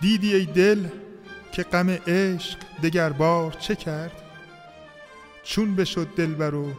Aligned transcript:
دیدی 0.00 0.34
ای 0.34 0.46
دل 0.46 0.88
که 1.52 1.62
غم 1.62 1.90
عشق 1.90 2.58
دگر 2.82 3.12
بار 3.12 3.52
چه 3.52 3.76
کرد؟ 3.76 4.12
چون 5.42 5.76
بشد 5.76 6.08
دلبر 6.16 6.54
و 6.54 6.72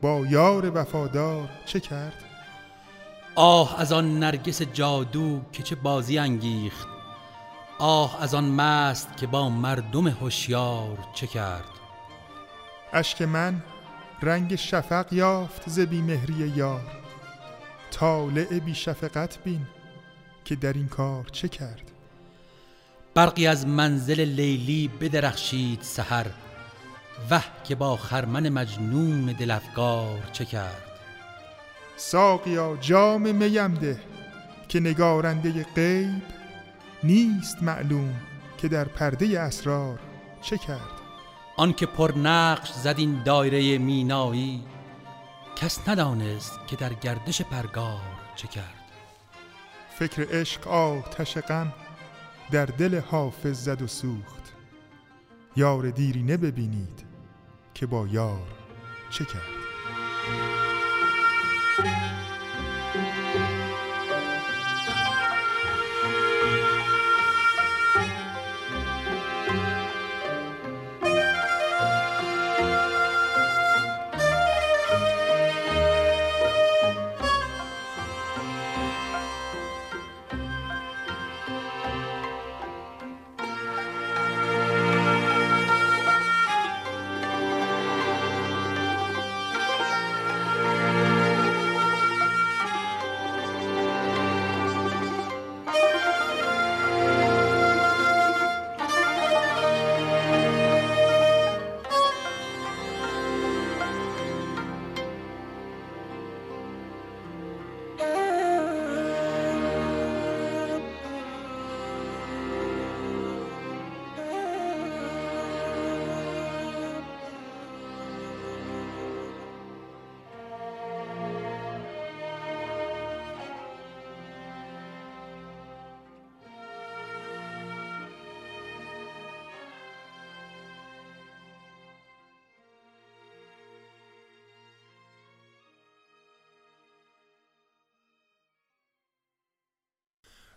با 0.00 0.26
یار 0.26 0.76
وفادار 0.78 1.48
چه 1.66 1.80
کرد؟ 1.80 2.24
آه 3.34 3.80
از 3.80 3.92
آن 3.92 4.18
نرگس 4.18 4.62
جادو 4.62 5.40
که 5.52 5.62
چه 5.62 5.74
بازی 5.74 6.18
انگیخت؟ 6.18 6.88
آه 7.78 8.22
از 8.22 8.34
آن 8.34 8.44
مست 8.44 9.16
که 9.16 9.26
با 9.26 9.48
مردم 9.48 10.08
هوشیار 10.08 10.98
چه 11.14 11.26
کرد؟ 11.26 11.64
اشک 12.92 13.22
من 13.22 13.62
رنگ 14.22 14.56
شفق 14.56 15.12
یافت 15.12 15.68
ز 15.68 15.78
مهری 15.78 16.48
یار 16.56 17.00
طالع 17.90 18.58
بی 18.58 18.74
شفقت 18.74 19.38
بین 19.44 19.66
که 20.44 20.56
در 20.56 20.72
این 20.72 20.88
کار 20.88 21.24
چه 21.24 21.48
کرد؟ 21.48 21.89
برقی 23.14 23.46
از 23.46 23.66
منزل 23.66 24.20
لیلی 24.20 24.90
بدرخشید 25.00 25.82
سحر. 25.82 26.26
وه 27.30 27.44
که 27.64 27.74
با 27.74 27.96
خرمن 27.96 28.48
مجنون 28.48 29.26
دلفگار 29.26 30.18
چه 30.32 30.44
کرد؟ 30.44 30.82
ساقیا 31.96 32.76
جام 32.80 33.32
میم 33.32 33.74
ده 33.74 34.00
که 34.68 34.80
نگارنده 34.80 35.66
غیب 35.74 36.22
نیست 37.02 37.62
معلوم 37.62 38.14
که 38.58 38.68
در 38.68 38.84
پرده 38.84 39.40
اسرار 39.40 39.98
چه 40.42 40.58
کرد. 40.58 41.00
آن 41.56 41.72
که 41.72 41.86
پر 41.86 42.18
نقش 42.18 42.72
زد 42.72 42.94
این 42.98 43.22
دایره 43.22 43.78
مینایی 43.78 44.62
کس 45.56 45.88
ندانست 45.88 46.58
که 46.66 46.76
در 46.76 46.92
گردش 46.92 47.42
پرگار 47.42 48.00
چه 48.36 48.48
کرد. 48.48 48.74
فکر 49.98 50.26
عشق 50.30 50.68
آتش 50.68 51.38
غم 51.38 51.72
در 52.50 52.66
دل 52.66 53.00
حافظ 53.00 53.64
زد 53.64 53.82
و 53.82 53.86
سوخت. 53.86 54.52
یار 55.56 55.90
دیرینه 55.90 56.36
ببینید 56.36 57.04
که 57.74 57.86
با 57.86 58.06
یار 58.06 58.46
چه 59.10 59.24
کرد. 59.24 59.60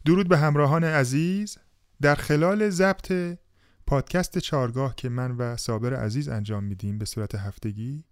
درود 0.06 0.28
به 0.28 0.38
همراهان 0.38 0.84
عزیز. 0.84 1.58
در 2.02 2.16
خلال 2.16 2.70
ضبط 2.70 3.38
پادکست 3.88 4.38
چارگاه 4.38 4.96
که 4.96 5.10
من 5.10 5.32
و 5.32 5.58
صابر 5.58 5.94
عزیز 5.94 6.30
انجام 6.30 6.64
میدیم 6.64 6.98
به 6.98 7.06
صورت 7.06 7.36
هفتگی 7.36 8.04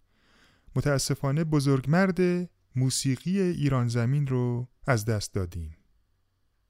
متاسفانه 0.75 1.43
بزرگمرد 1.43 2.49
موسیقی 2.75 3.41
ایران 3.41 3.87
زمین 3.87 4.27
رو 4.27 4.67
از 4.87 5.05
دست 5.05 5.33
دادیم. 5.33 5.77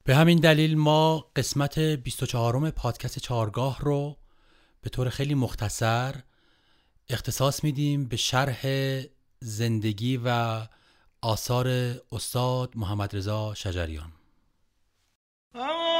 به 0.04 0.16
همین 0.16 0.38
دلیل 0.38 0.78
ما 0.78 1.30
قسمت 1.36 1.78
24 1.78 2.70
پادکست 2.70 3.18
چارگاه 3.18 3.80
رو 3.80 4.16
به 4.80 4.90
طور 4.90 5.08
خیلی 5.08 5.34
مختصر 5.34 6.14
اختصاص 7.08 7.64
میدیم 7.64 8.04
به 8.04 8.16
شرح 8.16 8.62
زندگی 9.40 10.20
و 10.24 10.60
آثار 11.20 11.68
استاد 12.12 12.72
محمد 12.76 13.16
رضا 13.16 13.54
شجریان. 13.54 14.12
Oh! 15.54 15.91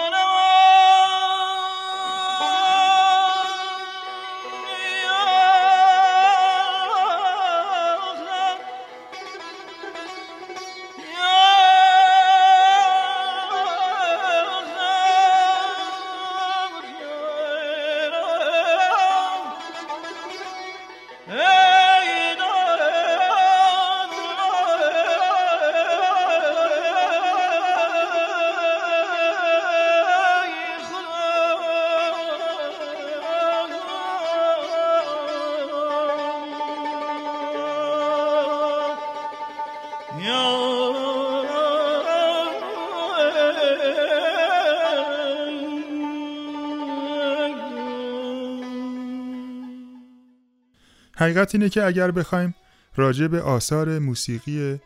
حقیقت 51.23 51.55
اینه 51.55 51.69
که 51.69 51.85
اگر 51.85 52.11
بخوایم 52.11 52.55
راجع 52.97 53.27
به 53.27 53.43
آثار 53.43 53.99
موسیقی 53.99 54.81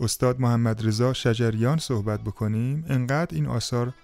استاد 0.00 0.40
محمد 0.40 0.86
رضا 0.86 1.12
شجریان 1.12 1.78
صحبت 1.78 2.20
بکنیم 2.20 2.84
انقدر 2.88 3.36
این 3.36 3.46
آثار 3.46 3.94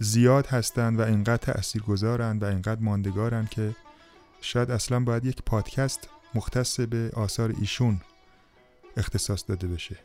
زیاد 0.00 0.46
هستند 0.46 0.98
و 0.98 1.02
اینقدر 1.02 1.36
تأثیر 1.36 1.82
گذارند 1.82 2.42
و 2.42 2.46
اینقدر 2.46 2.80
ماندگارند 2.80 3.50
که 3.50 3.76
شاید 4.40 4.70
اصلا 4.70 5.00
باید 5.00 5.24
یک 5.24 5.42
پادکست 5.42 6.08
مختص 6.34 6.80
به 6.80 7.10
آثار 7.14 7.54
ایشون 7.60 8.00
اختصاص 8.96 9.44
داده 9.48 9.66
بشه. 9.66 9.96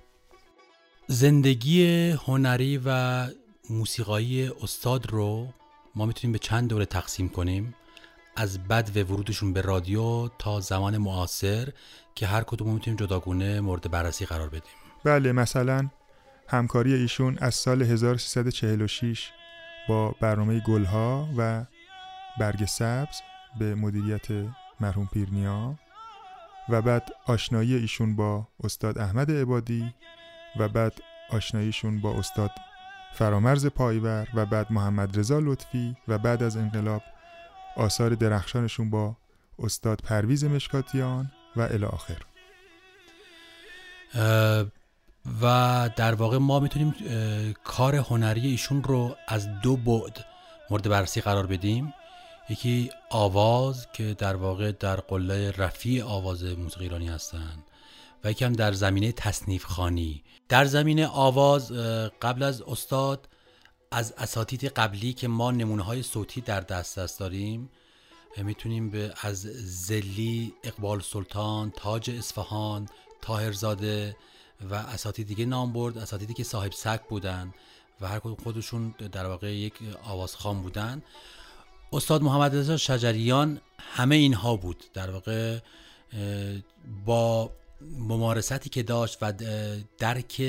زندگی 1.08 2.10
هنری 2.10 2.82
و 2.86 3.28
موسیقایی 3.70 4.48
استاد 4.48 5.12
رو 5.12 5.48
ما 5.96 6.06
می‌تونیم 6.06 6.32
به 6.32 6.40
چند 6.40 6.70
دوره 6.70 6.86
تقسیم 6.86 7.30
کنیم. 7.30 7.74
از 8.40 8.68
بد 8.68 8.98
و 8.98 9.00
ورودشون 9.00 9.54
به 9.54 9.62
رادیو 9.62 10.28
تا 10.28 10.60
زمان 10.60 10.98
معاصر 10.98 11.70
که 12.16 12.28
هر 12.28 12.42
کدوم 12.42 12.74
می‌تونیم 12.74 13.00
جداگونه 13.00 13.62
مورد 13.62 13.92
بررسی 13.92 14.26
قرار 14.26 14.50
بدیم. 14.50 14.72
بله 15.04 15.32
مثلا 15.32 15.90
همکاری 16.48 16.94
ایشون 16.94 17.38
از 17.42 17.56
سال 17.56 17.82
1346 17.82 19.32
با 19.90 20.16
برنامه 20.22 20.60
گلها 20.60 21.30
و 21.38 21.66
برگ 22.40 22.66
سبز 22.66 23.16
به 23.60 23.76
مدیریت 23.76 24.28
مرحوم 24.80 25.10
پیرنیا 25.14 25.76
و 26.70 26.82
بعد 26.82 27.04
آشنایی 27.26 27.76
ایشون 27.76 28.16
با 28.16 28.48
استاد 28.64 28.98
احمد 28.98 29.32
عبادی 29.32 29.94
و 30.60 30.68
بعد 30.70 30.94
آشناییشون 31.30 32.02
با 32.02 32.14
استاد 32.14 32.52
فرامرز 33.14 33.66
پایور 33.66 34.28
و 34.34 34.46
بعد 34.46 34.72
محمد 34.72 35.20
رضا 35.20 35.40
لطفی 35.40 35.96
و 36.08 36.18
بعد 36.18 36.44
از 36.44 36.58
انقلاب 36.58 37.02
آثار 37.78 38.16
درخشانشون 38.16 38.90
با 38.90 39.18
استاد 39.60 40.02
پرویز 40.04 40.44
مشکاتیان 40.44 41.32
و 41.56 41.62
الی 41.62 41.86
آخر. 41.86 42.22
و 45.42 45.90
در 45.96 46.16
واقع 46.16 46.38
ما 46.38 46.60
می‌تونیم 46.60 46.96
کار 47.64 47.96
هنری 47.96 48.48
ایشون 48.48 48.84
رو 48.84 49.16
از 49.28 49.48
دو 49.62 49.78
بعد 49.78 50.26
مورد 50.70 50.90
بررسی 50.90 51.22
قرار 51.22 51.48
بدیم. 51.48 51.94
یکی 52.50 52.90
آواز 53.10 53.88
که 53.94 54.14
در 54.14 54.36
واقع 54.36 54.72
در 54.72 54.96
قله 54.96 55.52
رفیع 55.52 56.04
آواز 56.04 56.44
موسیقی 56.44 56.84
ایرانی 56.84 57.08
هستند 57.08 57.64
و 58.24 58.32
یکی 58.32 58.46
هم 58.46 58.54
در 58.54 58.72
زمینه 58.72 59.12
تصنیف 59.12 59.66
خانی 59.66 60.24
در 60.50 60.66
زمینه 60.66 61.08
آواز 61.08 61.72
قبل 62.22 62.44
از 62.44 62.62
استاد 62.62 63.30
از 63.92 64.14
اساتید 64.18 64.66
قبلی 64.66 65.14
که 65.14 65.28
ما 65.28 65.52
نمونه 65.52 65.84
های 65.84 66.04
صوتی 66.04 66.42
در 66.42 66.60
دست 66.60 67.20
داریم 67.20 67.70
می‌تونیم 68.38 68.90
به 68.90 69.14
از 69.22 69.42
زلی 69.88 70.54
اقبال 70.64 71.02
سلطان 71.02 71.72
تاج 71.76 72.10
اصفهان 72.10 72.90
تاهرزاده 73.22 74.16
و 74.70 74.76
اساتید 74.76 75.28
دیگه 75.28 75.46
نام 75.46 75.74
برد 75.74 75.98
اساتیدی 75.98 76.34
که 76.34 76.44
صاحب 76.44 76.72
سک 76.72 77.02
بودن 77.10 77.54
و 78.02 78.08
هر 78.08 78.20
خودشون 78.20 78.96
در 79.12 79.26
واقع 79.26 79.56
یک 79.56 79.74
آوازخان 80.04 80.62
بودن. 80.62 81.04
استاد 81.94 82.22
محمد 82.22 82.56
رضا 82.56 82.78
شجریان 82.78 83.62
همه 83.80 84.16
اینها 84.16 84.56
بود. 84.56 84.84
در 84.94 85.10
واقع 85.10 85.60
با 87.06 87.52
ممارستی 87.82 88.70
که 88.70 88.84
داشت 88.84 89.18
و 89.22 89.34
درک 89.98 90.42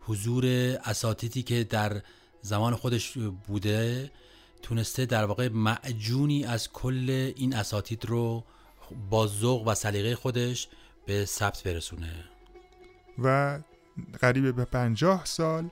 حضور 0.00 0.46
اساتیدی 0.84 1.42
که 1.42 1.64
در 1.64 2.02
زمان 2.46 2.74
خودش 2.74 3.18
بوده 3.46 4.10
تونسته 4.62 5.06
در 5.06 5.24
واقع 5.24 5.48
معجونی 5.48 6.44
از 6.44 6.72
کل 6.72 7.32
این 7.36 7.54
اساتید 7.54 8.04
رو 8.04 8.44
با 9.10 9.26
ذوق 9.26 9.68
و 9.68 9.74
سلیقه 9.74 10.14
خودش 10.14 10.68
به 11.06 11.24
ثبت 11.24 11.62
برسونه. 11.62 12.24
و 13.18 13.58
قریب 14.20 14.56
به 14.56 14.64
پنجاه 14.64 15.24
سال 15.24 15.70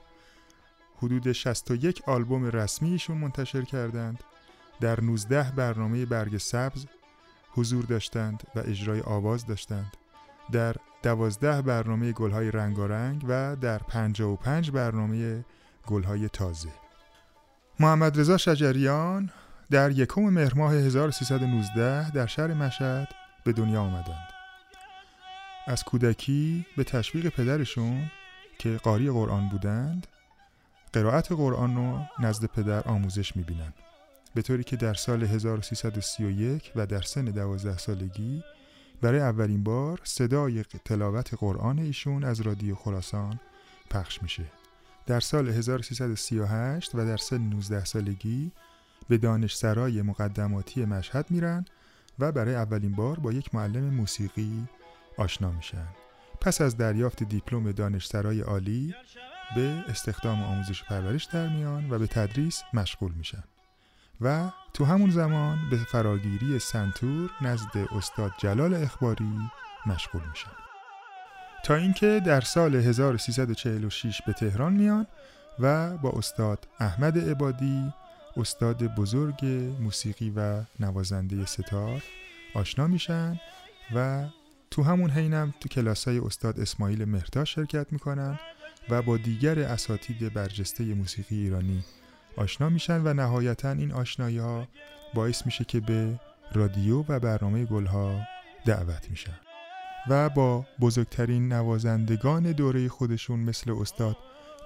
حدود 0.97 1.31
61 1.31 2.01
آلبوم 2.07 2.45
رسمیشون 2.45 3.17
منتشر 3.17 3.61
کردند. 3.61 4.23
در 4.81 5.01
19 5.01 5.51
برنامه 5.55 6.05
برگ 6.05 6.37
سبز 6.37 6.85
حضور 7.51 7.85
داشتند 7.85 8.43
و 8.55 8.59
اجرای 8.59 9.01
آواز 9.01 9.45
داشتند. 9.45 9.97
در 10.51 10.75
دوازده 11.03 11.61
برنامه 11.61 12.11
گلهای 12.11 12.51
رنگارنگ 12.51 13.25
و 13.27 13.55
در 13.55 13.77
55 13.77 14.71
برنامه 14.71 15.45
گلهای 15.87 16.29
تازه. 16.29 16.69
محمد 17.79 18.19
رضا 18.19 18.37
شجریان 18.37 19.29
در 19.71 19.91
یکم 19.91 20.21
مهر 20.21 20.53
ماه 20.55 20.73
1319 20.73 22.11
در 22.11 22.25
شهر 22.25 22.53
مشهد 22.53 23.07
به 23.43 23.53
دنیا 23.53 23.81
آمدند. 23.81 24.29
از 25.67 25.83
کودکی 25.83 26.65
به 26.77 26.83
تشویق 26.83 27.29
پدرشون 27.29 28.11
که 28.59 28.77
قاری 28.83 29.11
قرآن 29.11 29.49
بودند 29.49 30.07
قرائت 30.93 31.31
قرآن 31.31 31.75
رو 31.75 31.99
نزد 32.19 32.45
پدر 32.45 32.87
آموزش 32.87 33.35
می‌بینن 33.35 33.73
به 34.35 34.41
طوری 34.41 34.63
که 34.63 34.75
در 34.75 34.93
سال 34.93 35.23
1331 35.23 36.71
و 36.75 36.85
در 36.85 37.01
سن 37.01 37.25
12 37.25 37.77
سالگی 37.77 38.43
برای 39.01 39.19
اولین 39.19 39.63
بار 39.63 39.99
صدای 40.03 40.63
تلاوت 40.63 41.33
قرآن 41.33 41.79
ایشون 41.79 42.23
از 42.23 42.41
رادیو 42.41 42.75
خراسان 42.75 43.39
پخش 43.89 44.23
میشه. 44.23 44.45
در 45.05 45.19
سال 45.19 45.49
1338 45.49 46.95
و 46.95 47.05
در 47.05 47.17
سن 47.17 47.37
19 47.37 47.85
سالگی 47.85 48.51
به 49.09 49.17
دانشسرای 49.17 50.01
مقدماتی 50.01 50.85
مشهد 50.85 51.31
میرن 51.31 51.65
و 52.19 52.31
برای 52.31 52.55
اولین 52.55 52.91
بار 52.91 53.19
با 53.19 53.31
یک 53.31 53.55
معلم 53.55 53.93
موسیقی 53.93 54.67
آشنا 55.17 55.51
میشن. 55.51 55.87
پس 56.41 56.61
از 56.61 56.77
دریافت 56.77 57.23
دیپلم 57.23 57.71
دانشسرای 57.71 58.41
عالی 58.41 58.95
به 59.55 59.83
استخدام 59.87 60.43
آموزش 60.43 60.83
پرورش 60.83 61.23
در 61.23 61.49
میان 61.49 61.89
و 61.89 61.99
به 61.99 62.07
تدریس 62.07 62.63
مشغول 62.73 63.11
میشن. 63.11 63.43
و 64.21 64.51
تو 64.73 64.85
همون 64.85 65.09
زمان 65.09 65.69
به 65.69 65.77
فراگیری 65.77 66.59
سنتور 66.59 67.31
نزد 67.41 67.77
استاد 67.95 68.31
جلال 68.37 68.73
اخباری 68.73 69.49
مشغول 69.85 70.21
میشن. 70.29 70.64
تا 71.65 71.75
اینکه 71.75 72.21
در 72.25 72.41
سال 72.41 72.75
1346 72.75 74.21
به 74.21 74.33
تهران 74.33 74.73
میان 74.73 75.07
و 75.59 75.97
با 75.97 76.09
استاد 76.09 76.67
احمد 76.79 77.29
عبادی 77.29 77.93
استاد 78.37 78.83
بزرگ 78.83 79.45
موسیقی 79.79 80.33
و 80.35 80.61
نوازنده 80.79 81.45
ستار 81.45 82.03
آشنا 82.55 82.87
میشن 82.87 83.39
و 83.95 84.25
تو 84.71 84.83
همون 84.83 85.09
حینم 85.09 85.53
تو 85.59 85.69
کلاسای 85.69 86.19
استاد 86.19 86.59
اسماعیل 86.59 87.05
مهرتا 87.05 87.45
شرکت 87.45 87.93
می‌کنن 87.93 88.39
و 88.89 89.01
با 89.01 89.17
دیگر 89.17 89.59
اساتید 89.59 90.33
برجسته 90.33 90.83
موسیقی 90.83 91.35
ایرانی 91.35 91.83
آشنا 92.37 92.69
میشن 92.69 93.01
و 93.07 93.13
نهایتا 93.13 93.71
این 93.71 93.91
آشنایی 93.91 94.37
ها 94.37 94.67
باعث 95.13 95.45
میشه 95.45 95.65
که 95.65 95.79
به 95.79 96.19
رادیو 96.53 97.03
و 97.07 97.19
برنامه 97.19 97.65
گلها 97.65 98.19
دعوت 98.65 99.09
میشن. 99.09 99.44
و 100.09 100.29
با 100.29 100.65
بزرگترین 100.81 101.53
نوازندگان 101.53 102.51
دوره 102.51 102.89
خودشون 102.89 103.39
مثل 103.39 103.71
استاد 103.71 104.17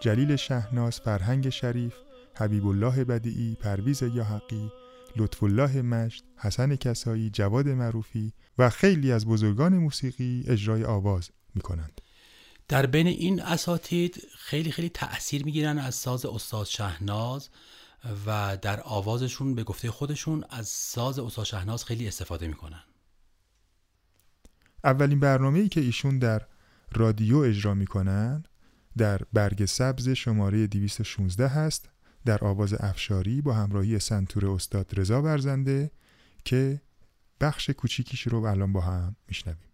جلیل 0.02 0.36
شهناز 0.36 1.00
فرهنگ 1.00 1.50
شریف 1.50 1.94
حبیب 2.36 2.68
الله 2.68 3.04
بدیعی 3.06 3.56
پرویز 3.56 4.02
یاحقی 4.02 4.72
لطف 5.16 5.44
الله 5.44 5.82
مشت 5.82 6.24
حسن 6.38 6.76
کسایی 6.76 7.30
جواد 7.30 7.68
معروفی 7.68 8.34
و 8.58 8.70
خیلی 8.70 9.12
از 9.12 9.26
بزرگان 9.26 9.78
موسیقی 9.78 10.44
اجرای 10.48 10.84
آواز 10.84 11.30
می‌کنند. 11.56 12.02
در 12.68 12.86
بین 12.86 13.08
این 13.08 13.42
اساتید 13.42 14.28
خیلی 14.38 14.72
خیلی 14.72 14.90
تأثیر 14.90 15.46
می‌گیرن 15.46 15.78
از 15.78 15.96
ساز 15.96 16.26
استاد 16.26 16.66
شهناز 16.66 17.50
و 18.26 18.58
در 18.62 18.82
آوازشون 18.82 19.56
به 19.56 19.64
گفته 19.64 19.92
خودشون 19.92 20.44
از 20.50 20.68
ساز 20.68 21.20
استاد 21.20 21.46
شهناز 21.46 21.86
خیلی 21.86 22.08
استفاده 22.08 22.48
می‌کنن. 22.48 22.84
اولین 24.84 25.20
برنامه 25.20 25.60
ای 25.60 25.70
که 25.70 25.82
ایشون 25.82 26.20
در 26.20 26.42
رادیو 26.96 27.38
اجرا 27.38 27.74
می‌کنن 27.74 28.44
در 28.98 29.22
برگ 29.34 29.66
سبز 29.66 30.10
شماره 30.10 30.68
216 30.68 31.48
هست 31.48 31.90
در 32.26 32.44
آواز 32.44 32.74
افشاری 32.80 33.42
با 33.42 33.54
همراهی 33.54 34.00
سنتور 34.00 34.48
استاد 34.48 35.00
رضا 35.00 35.22
برزنده 35.22 35.92
که 36.46 36.82
بخش 37.42 37.70
کوچیکیش 37.70 38.22
رو 38.22 38.46
الان 38.46 38.74
با 38.74 38.82
هم 38.82 39.16
میشنویم. 39.28 39.70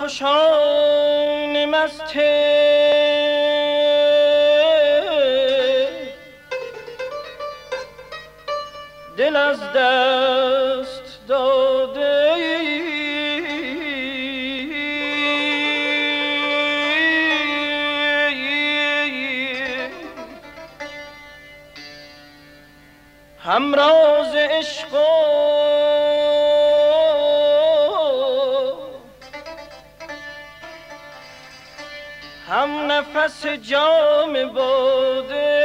ما 0.00 0.08
سرخوشان 0.08 1.64
مسته. 1.64 2.56
دل 9.16 9.36
از 9.36 9.60
دست 9.74 10.65
نفس 33.26 33.46
جام 33.46 34.52
باده. 34.52 35.55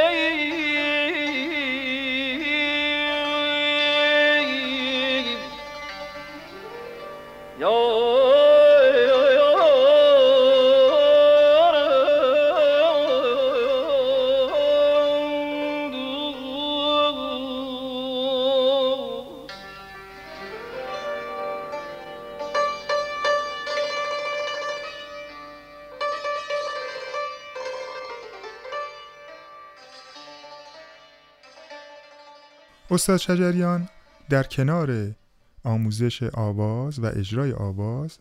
استاد 32.91 33.17
شجریان 33.17 33.89
در 34.29 34.43
کنار 34.43 35.15
آموزش 35.63 36.23
آواز 36.23 36.99
و 36.99 37.05
اجرای 37.05 37.53
آواز 37.53 38.17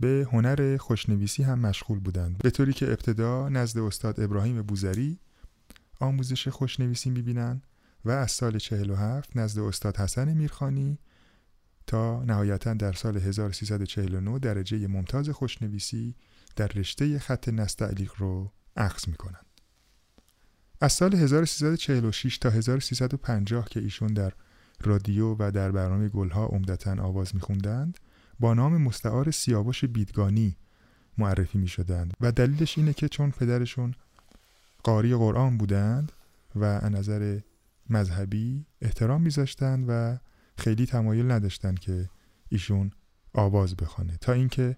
به 0.00 0.26
هنر 0.32 0.76
خوشنویسی 0.76 1.42
هم 1.42 1.58
مشغول 1.58 1.98
بودند. 1.98 2.38
به 2.38 2.50
طوری 2.50 2.72
که 2.72 2.86
ابتدا 2.86 3.48
نزد 3.48 3.78
استاد 3.78 4.20
ابراهیم 4.20 4.62
بوزری 4.62 5.18
آموزش 6.00 6.48
خوشنویسی 6.48 7.10
می‌بینن 7.10 7.62
و 8.04 8.10
از 8.10 8.30
سال 8.30 8.58
47 8.58 9.36
نزد 9.36 9.58
استاد 9.58 9.96
حسن 9.96 10.32
میرخانی 10.34 10.98
تا 11.86 12.24
نهایتا 12.24 12.74
در 12.74 12.92
سال 12.92 13.16
1349 13.16 14.38
درجه 14.38 14.86
ممتاز 14.86 15.28
خوشنویسی 15.28 16.14
در 16.56 16.66
رشته 16.66 17.18
خط 17.18 17.48
نستعلیق 17.48 18.12
رو 18.18 18.52
اخذ 18.76 19.08
می‌کنند. 19.08 19.49
از 20.80 20.92
سال 20.92 21.14
1346 21.14 22.38
تا 22.38 22.50
1350 22.50 23.68
که 23.68 23.80
ایشون 23.80 24.08
در 24.08 24.32
رادیو 24.80 25.36
و 25.38 25.50
در 25.50 25.70
برنامه 25.70 26.08
گلها 26.08 26.46
عمدتا 26.46 27.02
آواز 27.02 27.34
میخوندند 27.34 27.98
با 28.40 28.54
نام 28.54 28.76
مستعار 28.76 29.30
سیاوش 29.30 29.84
بیدگانی 29.84 30.56
معرفی 31.18 31.58
می 31.58 31.68
شدند 31.68 32.14
و 32.20 32.32
دلیلش 32.32 32.78
اینه 32.78 32.92
که 32.92 33.08
چون 33.08 33.30
پدرشون 33.30 33.94
قاری 34.82 35.14
قرآن 35.14 35.58
بودند 35.58 36.12
و 36.54 36.64
از 36.64 36.92
نظر 36.92 37.40
مذهبی 37.90 38.66
احترام 38.82 39.22
میذاشتند 39.22 39.84
و 39.88 40.18
خیلی 40.56 40.86
تمایل 40.86 41.30
نداشتند 41.30 41.78
که 41.78 42.08
ایشون 42.48 42.90
آواز 43.34 43.76
بخوانه. 43.76 44.16
تا 44.20 44.32
اینکه 44.32 44.76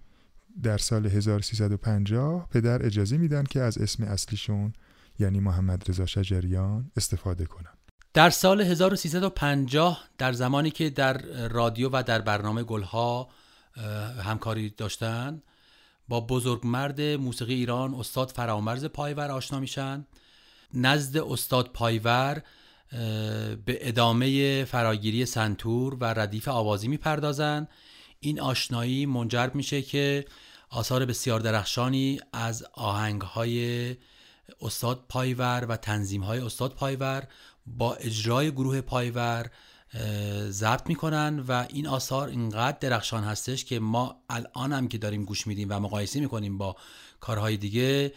در 0.63 0.77
سال 0.77 1.05
1350 1.05 2.49
پدر 2.49 2.85
اجازه 2.85 3.17
میدن 3.17 3.43
که 3.43 3.61
از 3.61 3.77
اسم 3.77 4.03
اصلیشون 4.03 4.73
یعنی 5.19 5.39
محمد 5.39 5.89
رضا 5.89 6.05
شجریان 6.05 6.91
استفاده 6.97 7.45
کنن 7.45 7.73
در 8.13 8.29
سال 8.29 8.61
1350 8.61 10.09
در 10.17 10.31
زمانی 10.31 10.71
که 10.71 10.89
در 10.89 11.17
رادیو 11.47 11.89
و 11.89 12.03
در 12.03 12.21
برنامه 12.21 12.63
گلها 12.63 13.29
همکاری 14.23 14.69
داشتند 14.69 15.43
با 16.07 16.21
بزرگمرد 16.21 17.01
موسیقی 17.01 17.53
ایران 17.53 17.93
استاد 17.93 18.29
فرامرز 18.29 18.85
پایور 18.85 19.31
آشنا 19.31 19.59
میشن. 19.59 20.05
نزد 20.73 21.17
استاد 21.17 21.69
پایور 21.73 22.41
به 23.65 23.77
ادامه 23.81 24.65
فراگیری 24.65 25.25
سنتور 25.25 25.95
و 25.95 26.05
ردیف 26.05 26.47
آوازی 26.47 26.87
می‌پردازند 26.87 27.69
این 28.19 28.39
آشنایی 28.39 29.05
منجر 29.05 29.49
میشه 29.53 29.81
که 29.81 30.25
آثار 30.69 31.05
بسیار 31.05 31.39
درخشانی 31.39 32.19
از 32.33 32.65
آهنگهای 32.73 33.95
استاد 34.61 35.05
پایور 35.09 35.65
و 35.69 35.75
تنظیم 35.75 36.21
های 36.21 36.39
استاد 36.39 36.73
پایور 36.73 37.23
با 37.65 37.95
اجرای 37.95 38.51
گروه 38.51 38.81
پایور 38.81 39.49
ضبط 40.49 40.89
می‌کنن 40.89 41.39
و 41.47 41.65
این 41.69 41.87
آثار 41.87 42.27
اینقدر 42.27 42.77
درخشان 42.77 43.23
هستش 43.23 43.65
که 43.65 43.79
ما 43.79 44.15
الان 44.29 44.73
هم 44.73 44.87
که 44.87 44.97
داریم 44.97 45.25
گوش 45.25 45.47
میدیم 45.47 45.67
و 45.71 45.79
مقایسه 45.79 46.19
می‌کنیم 46.19 46.57
با 46.57 46.75
کارهای 47.19 47.57
دیگه 47.57 48.13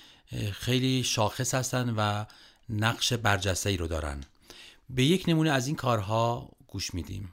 خیلی 0.52 1.02
شاخص 1.02 1.54
هستن 1.54 1.94
و 1.96 2.24
نقش 2.68 3.12
برجسته 3.12 3.70
ای 3.70 3.76
رو 3.76 3.86
دارن. 3.86 4.20
به 4.90 5.04
یک 5.04 5.24
نمونه 5.28 5.50
از 5.50 5.66
این 5.66 5.76
کارها 5.76 6.50
گوش 6.66 6.94
میدیم. 6.94 7.32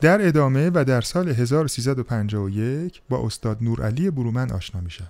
در 0.00 0.26
ادامه 0.26 0.70
و 0.74 0.84
در 0.84 1.00
سال 1.00 1.28
1351 1.28 3.02
با 3.08 3.26
استاد 3.26 3.58
نورعلی 3.60 4.10
برومند 4.10 4.52
آشنا 4.52 4.80
میشن 4.80 5.08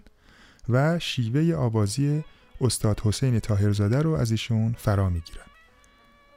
و 0.69 0.99
شیوه 0.99 1.57
آوازی 1.57 2.25
استاد 2.61 3.01
حسین 3.01 3.39
تاهرزاده 3.39 4.03
رو 4.03 4.11
از 4.11 4.31
ایشون 4.31 4.75
فرا 4.79 5.11
می‌گیرن. 5.11 5.47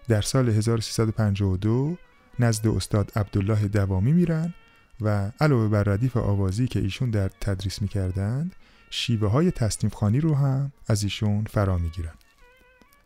در 0.08 0.22
سال 0.22 0.50
1352 0.50 1.98
نزد 2.40 2.68
استاد 2.68 3.12
عبدالله 3.16 3.68
دوامی 3.68 4.14
میرن 4.14 4.54
و 5.02 5.32
علاوه 5.42 5.68
بر 5.68 5.84
ردیف 5.84 6.18
آوازی 6.18 6.68
که 6.68 6.80
ایشون 6.80 7.10
در 7.10 7.30
تدریس 7.42 7.82
می‌کردند 7.82 8.56
شیوه 8.90 9.30
های 9.30 9.52
تصنیف 9.52 9.94
خانی 9.94 10.20
رو 10.20 10.36
هم 10.36 10.72
از 10.88 11.04
ایشون 11.04 11.44
فرا 11.44 11.78
می‌گیرن. 11.78 12.14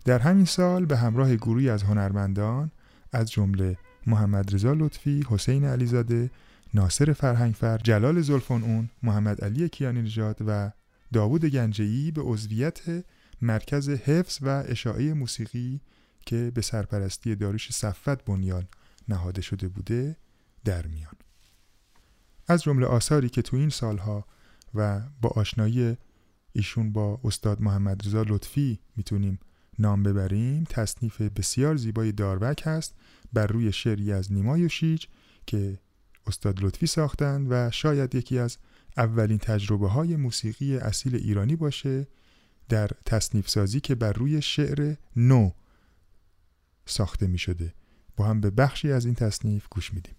در 0.05 0.19
همین 0.19 0.45
سال 0.45 0.85
به 0.85 0.97
همراه 0.97 1.35
گروهی 1.35 1.69
از 1.69 1.83
هنرمندان 1.83 2.71
از 3.11 3.31
جمله 3.31 3.77
محمد 4.07 4.53
رضا 4.53 4.73
لطفی، 4.73 5.25
حسین 5.29 5.65
علیزاده، 5.65 6.31
ناصر 6.73 7.13
فرهنگفر، 7.13 7.77
جلال 7.77 8.21
زلفون 8.21 8.89
محمد 9.03 9.41
علی 9.41 9.69
کیانی 9.69 10.01
نژاد 10.01 10.37
و 10.47 10.71
داوود 11.13 11.45
گنجهی 11.45 12.11
به 12.11 12.21
عضویت 12.21 12.81
مرکز 13.41 13.89
حفظ 13.89 14.39
و 14.41 14.63
اشاعه 14.67 15.13
موسیقی 15.13 15.81
که 16.25 16.51
به 16.55 16.61
سرپرستی 16.61 17.35
داریش 17.35 17.71
صفت 17.71 18.25
بنیان 18.25 18.67
نهاده 19.07 19.41
شده 19.41 19.67
بوده 19.67 20.15
در 20.65 20.87
میان. 20.87 21.13
از 22.47 22.63
جمله 22.63 22.85
آثاری 22.85 23.29
که 23.29 23.41
تو 23.41 23.57
این 23.57 23.69
سالها 23.69 24.25
و 24.75 25.01
با 25.21 25.29
آشنایی 25.29 25.97
ایشون 26.53 26.93
با 26.93 27.19
استاد 27.23 27.61
محمد 27.61 28.07
رضا 28.07 28.21
لطفی 28.27 28.79
می‌تونیم 28.95 29.39
نام 29.79 30.03
ببریم. 30.03 30.63
تصنیف 30.69 31.21
بسیار 31.21 31.75
زیبای 31.75 32.11
داروک 32.11 32.61
هست. 32.65 32.95
بر 33.33 33.47
روی 33.47 33.71
شعری 33.71 34.13
از 34.13 34.33
نیما 34.33 34.67
شیج 34.67 35.05
که 35.45 35.79
استاد 36.27 36.63
لطفی 36.63 36.87
ساختند 36.87 37.47
و 37.49 37.71
شاید 37.71 38.15
یکی 38.15 38.39
از 38.39 38.57
اولین 38.97 39.37
تجربه 39.37 39.87
های 39.87 40.15
موسیقی 40.15 40.77
اصیل 40.77 41.15
ایرانی 41.15 41.55
باشه. 41.55 42.07
در 42.69 42.89
تصنیف 43.05 43.49
سازی 43.49 43.79
که 43.79 43.95
بر 43.95 44.13
روی 44.13 44.41
شعر 44.41 44.95
نو 45.15 45.51
ساخته 46.85 47.27
می 47.27 47.37
شده 47.37 47.73
با 48.17 48.25
هم 48.25 48.41
به 48.41 48.49
بخشی 48.49 48.91
از 48.91 49.05
این 49.05 49.15
تصنیف 49.15 49.67
گوش 49.69 49.93
میدیم. 49.93 50.15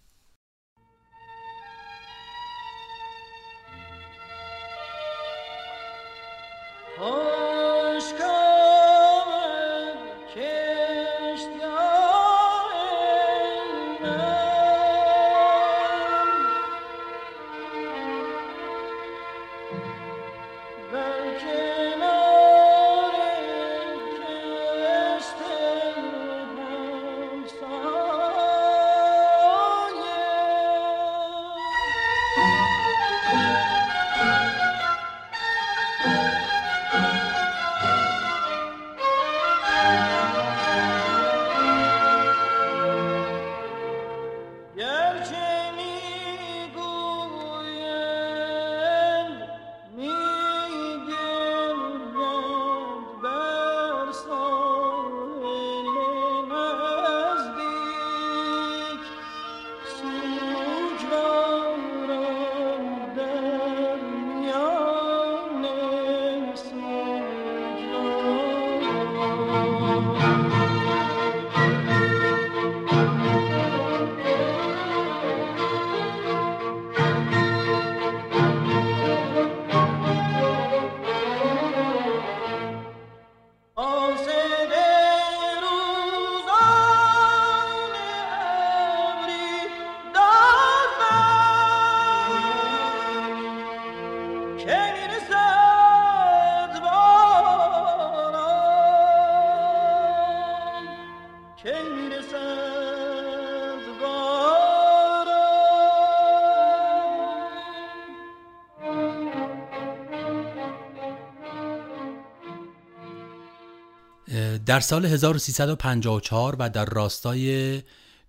در 114.66 114.80
سال 114.80 115.06
1354 115.06 116.56
و 116.58 116.70
در 116.70 116.84
راستای 116.84 117.82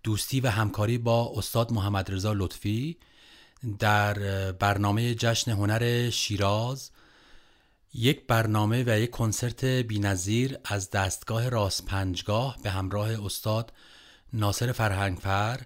دوستی 0.04 0.39
و 0.39 0.48
همکاری 0.48 0.98
با 0.98 1.34
استاد 1.36 1.71
محمد 1.74 2.12
رضا 2.12 2.34
لطفی 2.34 2.98
در 3.80 4.13
برنامه 4.52 5.15
جشن 5.15 5.52
هنر 5.52 6.10
شیراز 6.10 6.91
یک 7.93 8.28
برنامه 8.28 8.84
و 8.88 9.00
یک 9.00 9.10
کنسرت 9.10 9.65
بینظیر 9.65 10.58
از 10.65 10.89
دستگاه 10.89 11.50
راست 11.50 11.86
پنجگاه 11.86 12.58
به 12.63 12.69
همراه 12.69 13.26
استاد 13.26 13.74
ناصر 14.34 14.71
فرهنگفر 14.71 15.62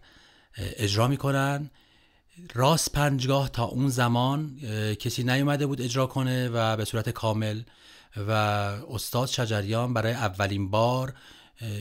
اجرا 0.57 1.07
می‌کنن. 1.07 1.69
راست 2.53 2.91
پنجگاه 2.91 3.49
تا 3.49 3.63
اون 3.65 3.89
زمان 3.89 4.59
کسی 4.99 5.23
نیومده 5.23 5.65
بود 5.65 5.81
اجرا 5.81 6.07
کنه 6.07 6.49
و 6.49 6.77
به 6.77 6.85
صورت 6.85 7.09
کامل 7.09 7.61
و 8.17 8.31
استاد 8.31 9.27
شجریان 9.27 9.93
برای 9.93 10.13
اولین 10.13 10.69
بار 10.69 11.13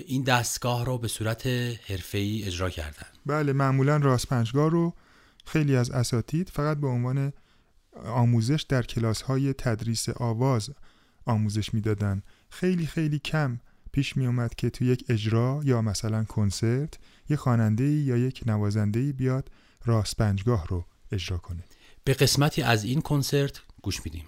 این 0.06 0.24
دستگاه 0.24 0.84
رو 0.84 0.98
به 0.98 1.08
صورت 1.08 1.46
حرفه‌ای 1.86 2.44
اجرا 2.44 2.70
کردن. 2.70 3.06
بله 3.26 3.52
معمولا 3.52 3.96
راست 3.96 4.26
پنجگاه 4.26 4.70
رو 4.70 4.94
خیلی 5.44 5.76
از 5.76 5.90
اساتید 5.90 6.48
فقط 6.48 6.76
به 6.76 6.86
عنوان 6.86 7.32
آموزش 8.06 8.64
در 8.68 8.82
کلاس 8.82 9.22
های 9.22 9.52
تدریس 9.52 10.08
آواز 10.08 10.70
آموزش 11.26 11.74
می‌دادن. 11.74 12.22
خیلی 12.50 12.86
خیلی 12.86 13.18
کم 13.18 13.60
پیش 13.92 14.16
می 14.16 14.26
اومد 14.26 14.54
که 14.54 14.70
تو 14.70 14.84
یک 14.84 15.04
اجرا 15.08 15.60
یا 15.64 15.82
مثلا 15.82 16.24
کنسرت 16.24 16.94
یه 17.30 17.36
خواننده 17.36 17.84
یا 17.84 18.16
یک 18.16 18.42
نوازنده 18.46 19.12
بیاد 19.12 19.50
راست 19.84 20.16
پنجگاه 20.16 20.66
رو 20.66 20.84
اجرا 21.12 21.38
کنه. 21.38 21.64
به 22.04 22.14
قسمتی 22.14 22.62
از 22.62 22.84
این 22.84 23.00
کنسرت 23.00 23.60
گوش 23.82 24.04
میدیم. 24.04 24.24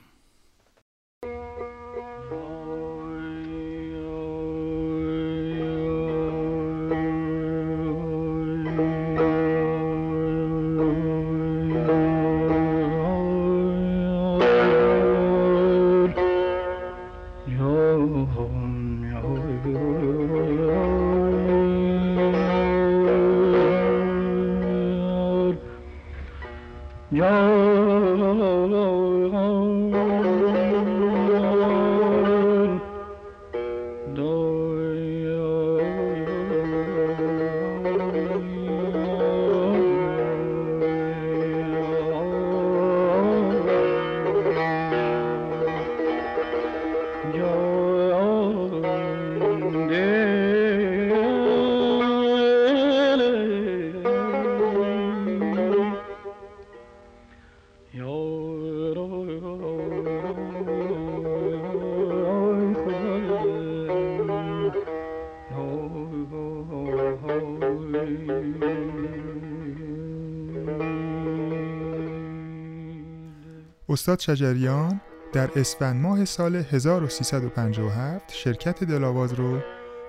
استاد 73.91 74.21
شجریان 74.21 75.01
در 75.33 75.51
اسفند 75.57 76.03
ماه 76.03 76.25
سال 76.25 76.57
1357 76.57 78.33
شرکت 78.33 78.85
دلاواز 78.85 79.33
رو 79.33 79.61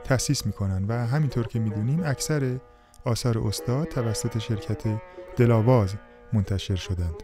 تأسیس 0.03 0.45
می‌کنن 0.45 0.85
و 0.87 0.93
همینطور 1.07 1.47
که 1.47 1.59
می‌دونیم 1.59 2.01
اکثر 2.05 2.57
آثار 3.05 3.37
استاد 3.37 3.87
توسط 3.87 4.37
شرکت 4.37 4.83
دلاواز 5.37 5.95
منتشر 6.33 6.75
شدند. 6.75 7.15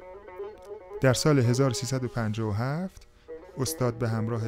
در 1.02 1.14
سال 1.14 1.40
1357 1.40 3.08
استاد 3.58 3.94
به 3.94 4.10
همراه 4.10 4.42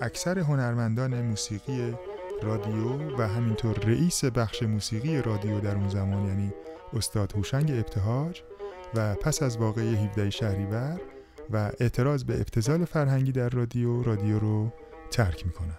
اکثر 0.00 0.38
هنرمندان 0.38 1.22
موسیقی 1.22 1.94
رادیو 2.42 3.16
و 3.18 3.28
همینطور 3.28 3.74
رئیس 3.74 4.24
بخش 4.24 4.62
موسیقی 4.62 5.22
رادیو 5.22 5.60
در 5.60 5.74
اون 5.74 5.88
زمان 5.88 6.26
یعنی 6.26 6.52
استاد 6.92 7.32
هوشنگ 7.36 7.70
ابتهاج 7.70 8.42
و 8.94 9.14
پس 9.14 9.42
از 9.42 9.56
واقعه 9.56 9.84
17 9.84 10.30
شهریور 10.30 11.00
و 11.50 11.72
اعتراض 11.80 12.24
به 12.24 12.34
ابتزال 12.34 12.84
فرهنگی 12.84 13.32
در 13.32 13.48
رادیو 13.48 14.02
رادیو 14.02 14.38
رو 14.38 14.72
ترک 15.10 15.46
می‌کنند. 15.46 15.78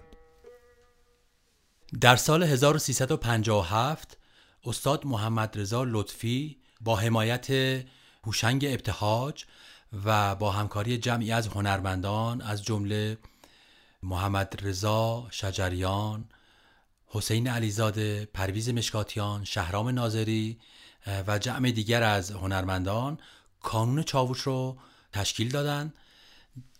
در 2.00 2.16
سال 2.16 2.42
1357 2.42 4.18
استاد 4.64 5.06
محمد 5.06 5.58
رضا 5.58 5.84
لطفی 5.84 6.56
با 6.80 6.96
حمایت 6.96 7.50
هوشنگ 8.24 8.64
ابتهاج 8.68 9.44
و 10.04 10.34
با 10.34 10.50
همکاری 10.50 10.98
جمعی 10.98 11.32
از 11.32 11.48
هنرمندان 11.48 12.40
از 12.40 12.64
جمله 12.64 13.18
محمد 14.02 14.60
رضا 14.62 15.26
شجریان 15.30 16.24
حسین 17.06 17.48
علیزاده 17.48 18.28
پرویز 18.34 18.68
مشکاتیان 18.68 19.44
شهرام 19.44 19.88
ناظری 19.88 20.58
و 21.26 21.38
جمع 21.38 21.70
دیگر 21.70 22.02
از 22.02 22.30
هنرمندان 22.30 23.18
کانون 23.62 24.02
چاوش 24.02 24.40
رو 24.40 24.76
تشکیل 25.12 25.48
دادن. 25.48 25.92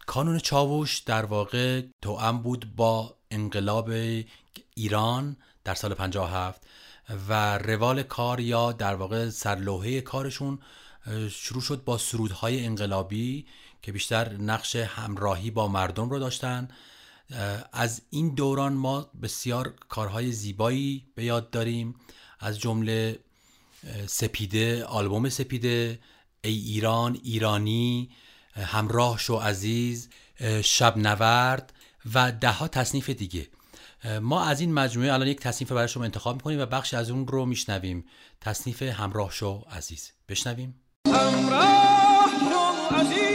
کانون 0.06 0.38
چاوش 0.38 0.98
در 0.98 1.24
واقع 1.24 1.82
توأم 2.02 2.42
بود 2.42 2.76
با 2.76 3.16
انقلاب 3.30 3.90
ایران 4.74 5.36
در 5.64 5.74
سال 5.74 5.94
57 5.94 6.62
و 7.28 7.58
روال 7.58 8.02
کار 8.02 8.40
یا 8.40 8.72
در 8.72 8.94
واقع 8.94 9.30
سرلوحه 9.30 10.00
کارشون 10.00 10.58
شروع 11.30 11.62
شد 11.62 11.84
با 11.84 11.98
سرودهای 11.98 12.66
انقلابی 12.66 13.46
که 13.82 13.92
بیشتر 13.92 14.32
نقش 14.32 14.76
همراهی 14.76 15.50
با 15.50 15.68
مردم 15.68 16.10
رو 16.10 16.18
داشتن. 16.18 16.68
از 17.72 18.02
این 18.10 18.34
دوران 18.34 18.72
ما 18.72 19.10
بسیار 19.22 19.74
کارهای 19.88 20.32
زیبایی 20.32 21.06
به 21.14 21.24
یاد 21.24 21.50
داریم. 21.50 21.94
از 22.40 22.58
جمله 22.58 23.18
سپیده 24.06 24.84
آلبوم 24.84 25.28
سپیده 25.28 25.98
ای 26.44 26.54
ایران 26.54 27.18
ایرانی 27.22 28.10
همراه 28.56 29.18
شو 29.18 29.36
عزیز 29.36 30.08
شب 30.64 30.96
نورد 30.96 31.72
و 32.14 32.32
دهها 32.32 32.68
تصنیف 32.68 33.10
دیگه. 33.10 33.48
ما 34.20 34.44
از 34.44 34.60
این 34.60 34.74
مجموعه 34.74 35.12
الان 35.12 35.28
یک 35.28 35.40
تصنیف 35.40 35.72
برای 35.72 35.88
شما 35.88 36.04
انتخاب 36.04 36.36
می‌کنیم 36.36 36.60
و 36.60 36.66
بخش 36.66 36.94
از 36.94 37.10
اون 37.10 37.28
رو 37.28 37.46
میشنویم. 37.46 38.04
تصنیف 38.40 38.82
همراه 38.82 39.32
شو 39.32 39.64
عزیز. 39.70 40.12
بشنویم. 40.28 40.80
همراه 41.06 42.30
شو 42.50 42.94
عزیز. 42.96 43.27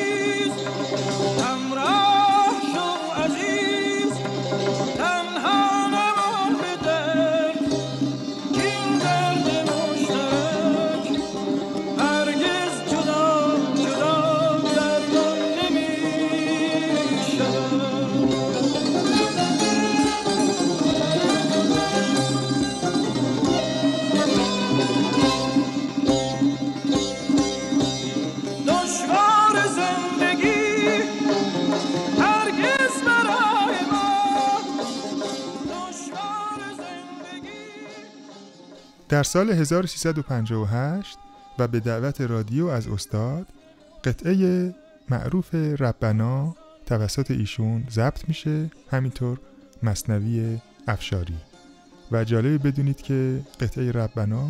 در 39.13 39.23
سال 39.23 39.49
1358 39.49 41.17
و 41.59 41.67
به 41.67 41.79
دعوت 41.79 42.21
رادیو 42.21 42.67
از 42.67 42.87
استاد 42.87 43.47
قطعه 44.03 44.75
معروف 45.09 45.55
ربنا 45.55 46.55
توسط 46.85 47.31
ایشون 47.31 47.83
ضبط 47.91 48.27
میشه 48.27 48.71
همینطور 48.91 49.39
مصنوی 49.83 50.59
افشاری. 50.87 51.35
و 52.11 52.23
جالب 52.23 52.67
بدونید 52.67 53.01
که 53.01 53.41
قطعه 53.59 53.91
ربنا 53.91 54.49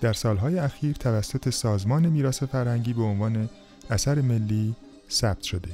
در 0.00 0.12
سالهای 0.12 0.58
اخیر 0.58 0.96
توسط 0.96 1.50
سازمان 1.50 2.06
میراث 2.06 2.42
فرهنگی 2.42 2.92
به 2.92 3.02
عنوان 3.02 3.50
اثر 3.90 4.20
ملی 4.20 4.76
ثبت 5.10 5.42
شده. 5.42 5.70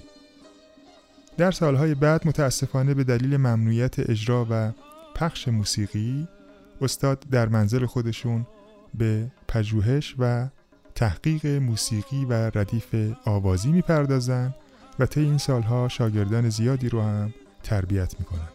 در 1.37 1.51
سالهای 1.51 1.95
بعد 1.95 2.27
متاسفانه 2.27 2.95
به 2.95 3.05
دلیل 3.05 3.37
ممنوعیت 3.37 4.11
اجرا 4.11 4.47
و 4.51 4.73
پخش 5.15 5.49
موسیقی 5.49 6.29
استاد 6.81 7.25
در 7.31 7.49
منزل 7.49 7.87
خودشون 7.87 8.47
به 8.95 9.31
پژوهش 9.49 10.15
و 10.19 10.49
تحقیق 10.95 11.47
موسیقی 11.47 12.25
و 12.25 12.51
ردیف 12.55 12.95
آوازی 13.25 13.73
می‌پردازن 13.73 14.55
و 14.99 15.07
طی 15.07 15.21
این 15.21 15.39
سالها 15.39 15.89
شاگردان 15.89 16.49
زیادی 16.49 16.89
رو 16.89 17.03
هم 17.03 17.35
تربیت 17.63 18.15
می‌کنن. 18.19 18.49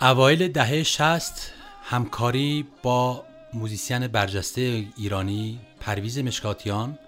اوایل 0.00 0.48
دهه 0.48 0.82
60 0.82 1.52
همکاری 1.82 2.66
با 2.82 3.24
موزیسین 3.54 4.06
برجسته 4.06 4.84
ایرانی 4.96 5.60
پرویز 5.80 6.18
مشکاتیان 6.18 6.98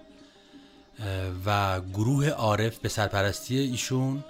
و 1.45 1.81
گروه 1.81 2.29
عارف 2.29 2.77
به 2.77 2.89
سرپرستی 2.89 3.57
ایشون 3.57 4.23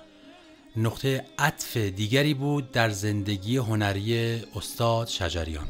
نقطه 0.78 1.26
عطف 1.40 1.78
دیگری 1.78 2.34
بود 2.34 2.72
در 2.72 2.90
زندگی 2.90 3.58
هنری 3.58 4.42
استاد 4.56 5.08
شجریان. 5.08 5.68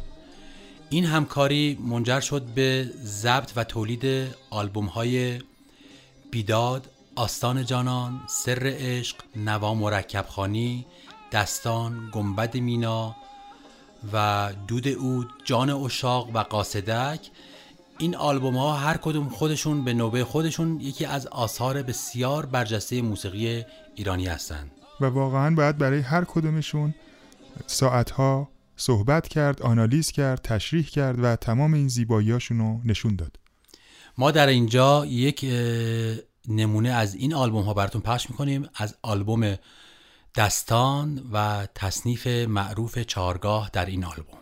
این 0.90 1.06
همکاری 1.06 1.78
منجر 1.82 2.20
شد 2.20 2.42
به 2.42 2.92
ضبط 3.04 3.52
و 3.56 3.64
تولید 3.64 4.28
آلبوم 4.50 4.86
های 4.86 5.40
بیداد، 6.32 6.90
آستان 7.16 7.66
جانان، 7.66 8.22
سر 8.30 8.76
عشق، 8.80 9.18
نوا 9.36 9.74
مرکب 9.74 10.26
خانی، 10.30 10.86
دستان، 11.32 12.10
گنبد 12.14 12.56
مینا 12.56 13.16
و 14.14 14.50
دود 14.68 14.88
اود، 14.88 15.30
جان 15.44 15.70
اشاق 15.70 16.30
و 16.34 16.40
قاصدک. 16.40 17.30
این 17.98 18.16
آلبوم 18.16 18.58
ها 18.58 18.74
هر 18.74 18.98
کدوم 18.98 19.30
خودشون 19.30 19.84
به 19.84 19.94
نوبه 19.94 20.24
خودشون 20.24 20.80
یکی 20.82 21.06
از 21.06 21.28
آثار 21.28 21.84
بسیار 21.84 22.46
برجسته 22.46 23.02
موسیقی 23.02 23.66
ایرانی 23.96 24.28
هستند. 24.28 24.72
و 25.02 25.06
واقعا 25.06 25.56
باید 25.56 25.78
برای 25.78 26.00
هر 26.00 26.24
کدومشون 26.24 26.96
ساعتها 27.68 28.50
صحبت 28.76 29.28
کرد، 29.28 29.62
آنالیز 29.62 30.12
کرد، 30.12 30.42
تشریح 30.42 30.86
کرد 30.86 31.24
و 31.24 31.36
تمام 31.36 31.74
این 31.74 31.88
زیباییاشون 31.88 32.58
رو 32.60 32.82
نشون 32.86 33.16
داد. 33.16 33.40
ما 34.18 34.32
در 34.32 34.48
اینجا 34.48 35.06
یک 35.06 35.46
نمونه 36.48 36.90
از 36.90 37.16
این 37.16 37.34
آلبوم 37.34 37.64
ها 37.64 37.74
براتون 37.74 38.02
پخش 38.02 38.30
می‌کنیم. 38.30 38.70
از 38.76 38.96
آلبوم 39.02 39.56
دستان 40.36 41.22
و 41.34 41.68
تصنیف 41.76 42.28
معروف 42.28 43.00
چارگاه 43.00 43.70
در 43.74 43.86
این 43.86 44.06
آلبوم. 44.06 44.38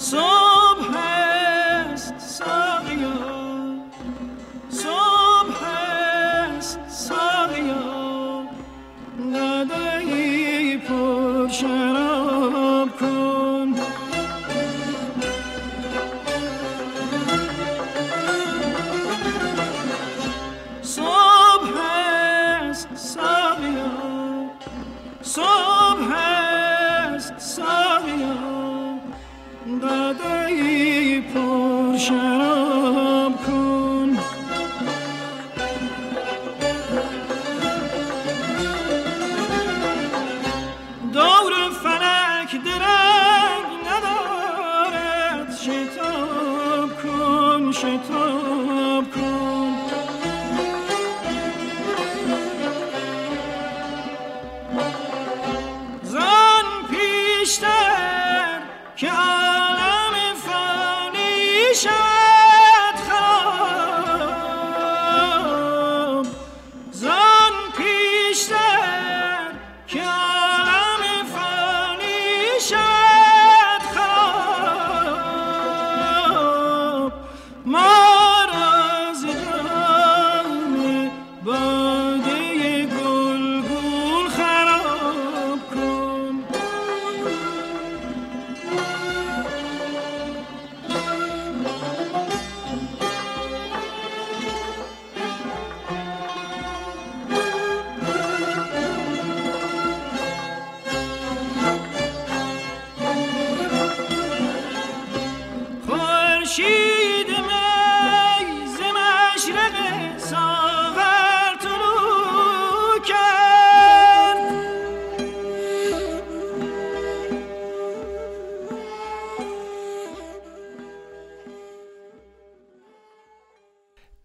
صبح 0.00 0.96
است 0.96 2.42
که 58.98 59.10
عالم 59.10 60.34
فانی 60.34 61.74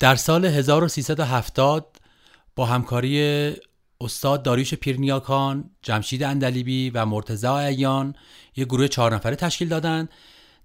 در 0.04 0.16
سال 0.16 0.46
1370 0.46 1.98
با 2.56 2.66
همکاری 2.66 3.54
استاد 4.02 4.44
داریوش 4.44 4.74
پیرنیاکان، 4.74 5.70
جمشید 5.82 6.24
اندلیبی 6.24 6.90
و 6.90 7.06
مرتضی 7.06 7.48
ایان 7.48 8.16
یک 8.56 8.68
گروه 8.68 8.88
چهار 8.88 9.16
نفره 9.16 9.36
تشکیل 9.36 9.70
دادند. 9.70 10.10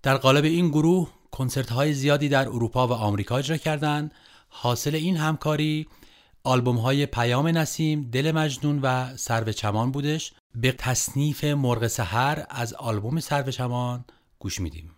در 0.02 0.16
قالب 0.16 0.44
این 0.44 0.68
گروه 0.68 1.10
کنسرت 1.30 1.72
های 1.72 1.92
زیادی 1.92 2.28
در 2.28 2.48
اروپا 2.48 2.88
و 2.88 2.92
آمریکا 2.92 3.36
اجرا 3.36 3.56
کردند. 3.56 4.14
حاصل 4.48 4.94
این 4.94 5.16
همکاری 5.16 5.88
آلبوم 6.44 6.76
های 6.76 7.06
پیام 7.06 7.46
نسیم، 7.46 8.10
دل 8.12 8.32
مجنون 8.32 8.78
و 8.82 9.16
سرو 9.16 9.52
چمان 9.52 9.92
بودش. 9.92 10.32
به 10.54 10.72
تصنیف 10.72 11.44
مرغ 11.44 11.86
سحر 11.86 12.44
از 12.50 12.74
آلبوم 12.74 13.20
سرو 13.20 13.50
چمان 13.50 14.04
گوش 14.38 14.60
میدیم. 14.60 14.97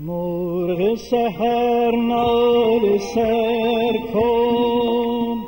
مرغ 0.00 0.94
سحر 0.94 1.96
نال 1.96 2.98
سر 2.98 3.92
کن. 4.12 5.38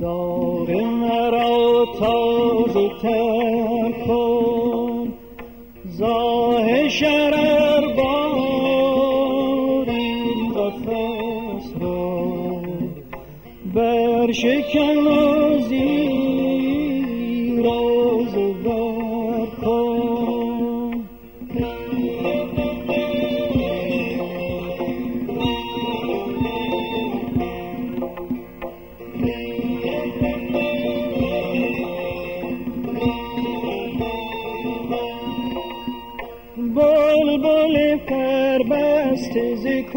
داغ 0.00 0.70
مرا 0.70 1.84
تازه 1.98 2.88
تر 3.02 3.92
کن. 4.06 5.12
زاه 5.84 6.88
شرر 6.88 7.94
بار 7.96 9.90
این 9.90 10.52
قفس 10.54 11.72
را. 11.80 12.22
برشکن 13.74 15.41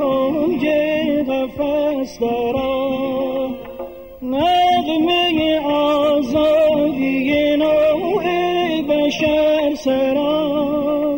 کنج 0.06 0.66
قفس 1.30 2.20
درا 2.20 3.50
نغمه 4.22 5.60
آزادی 5.66 7.58
نوع 7.58 8.24
بشر 8.90 9.76
سرا 9.76 11.18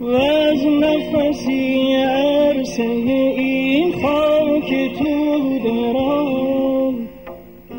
و 0.00 0.14
از 0.14 0.66
نفسی 0.66 1.94
عرصه 1.94 2.82
این 2.82 3.92
خاک 4.02 4.98
تو 4.98 5.40
درام 5.64 7.08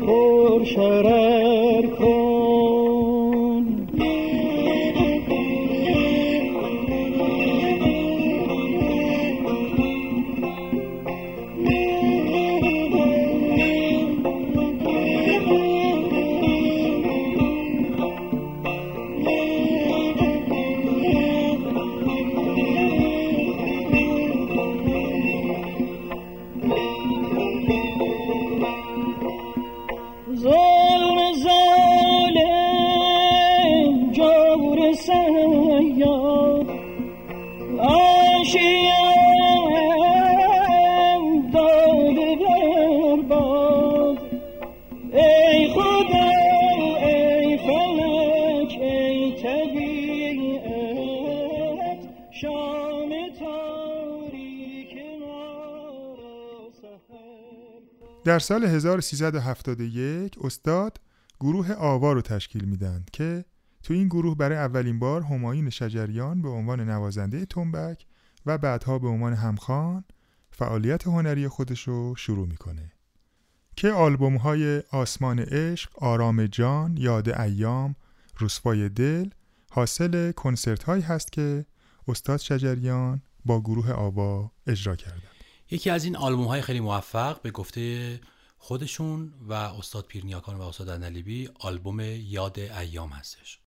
پر 0.06 0.64
شرر 0.64 1.41
در 58.32 58.38
سال 58.38 58.64
1371 58.64 60.36
استاد 60.40 61.00
گروه 61.40 61.72
آوا 61.72 62.12
رو 62.12 62.20
تشکیل 62.20 62.64
میدن 62.64 63.04
که 63.12 63.44
تو 63.82 63.94
این 63.94 64.08
گروه 64.08 64.36
برای 64.36 64.58
اولین 64.58 64.98
بار 64.98 65.22
همایون 65.22 65.70
شجریان 65.70 66.42
به 66.42 66.48
عنوان 66.48 66.90
نوازنده 66.90 67.44
تنبک 67.44 68.06
و 68.46 68.58
بعدها 68.58 68.98
به 68.98 69.08
عنوان 69.08 69.34
همخوان 69.34 70.04
فعالیت 70.50 71.06
هنری 71.06 71.48
خودش 71.48 71.88
رو 71.88 72.14
شروع 72.16 72.48
می‌کنه. 72.48 72.92
که 73.76 73.90
آلبوم 73.90 74.36
های 74.36 74.82
آسمان 74.90 75.38
عشق، 75.38 75.90
آرام 75.98 76.46
جان، 76.46 76.96
یاد 76.96 77.28
ایام، 77.28 77.94
رسوای 78.40 78.88
دل 78.88 79.30
حاصل 79.70 80.32
کنسرت 80.32 80.82
هایی 80.82 81.02
هست 81.02 81.32
که 81.32 81.66
استاد 82.08 82.40
شجریان 82.40 83.22
با 83.44 83.60
گروه 83.60 83.92
آوا 83.92 84.52
اجرا 84.66 84.96
کردن 84.96 85.31
یکی 85.72 85.90
از 85.90 86.04
این 86.04 86.16
آلبوم 86.16 86.46
های 86.46 86.62
خیلی 86.62 86.80
موفق 86.80 87.42
به 87.42 87.50
گفته 87.50 88.20
خودشون 88.58 89.32
و 89.48 89.52
استاد 89.52 90.06
پیرنیاکان 90.06 90.56
و 90.56 90.62
استاد 90.62 90.88
اندلیبی 90.88 91.48
آلبوم 91.60 92.00
یاد 92.00 92.58
ایام 92.58 93.10
هستش. 93.10 93.60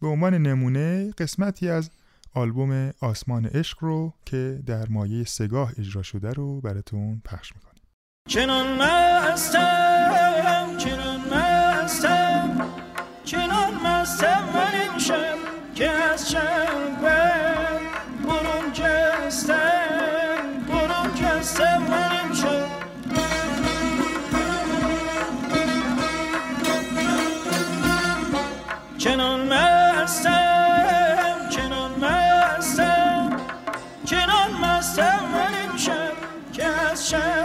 به 0.00 0.08
عنوان 0.08 0.34
نمونه 0.34 1.10
قسمتی 1.18 1.68
از 1.68 1.90
آلبوم 2.34 2.92
آسمان 3.00 3.46
عشق 3.46 3.78
رو 3.80 4.14
که 4.26 4.62
در 4.66 4.88
مایه 4.88 5.24
سگاه 5.24 5.72
اجرا 5.78 6.02
شده 6.02 6.32
رو 6.32 6.60
براتون 6.60 7.22
پخش 7.24 7.52
می‌کنیم. 7.54 7.82
چنان 8.28 8.78
چنان 37.04 37.41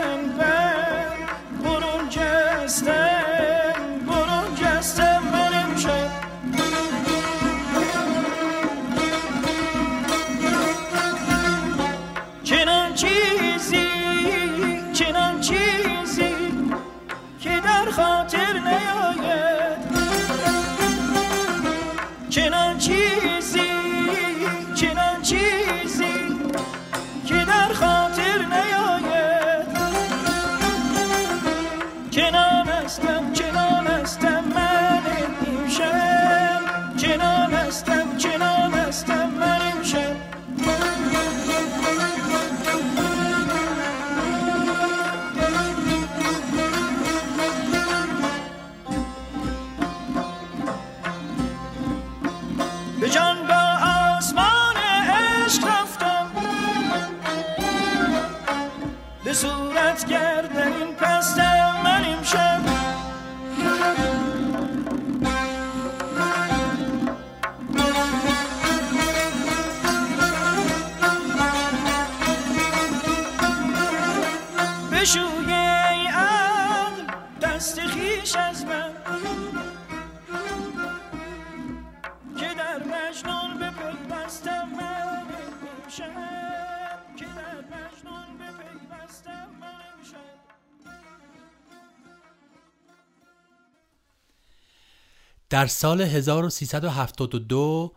در 95.57 95.67
سال 95.67 96.01
1372 96.01 97.93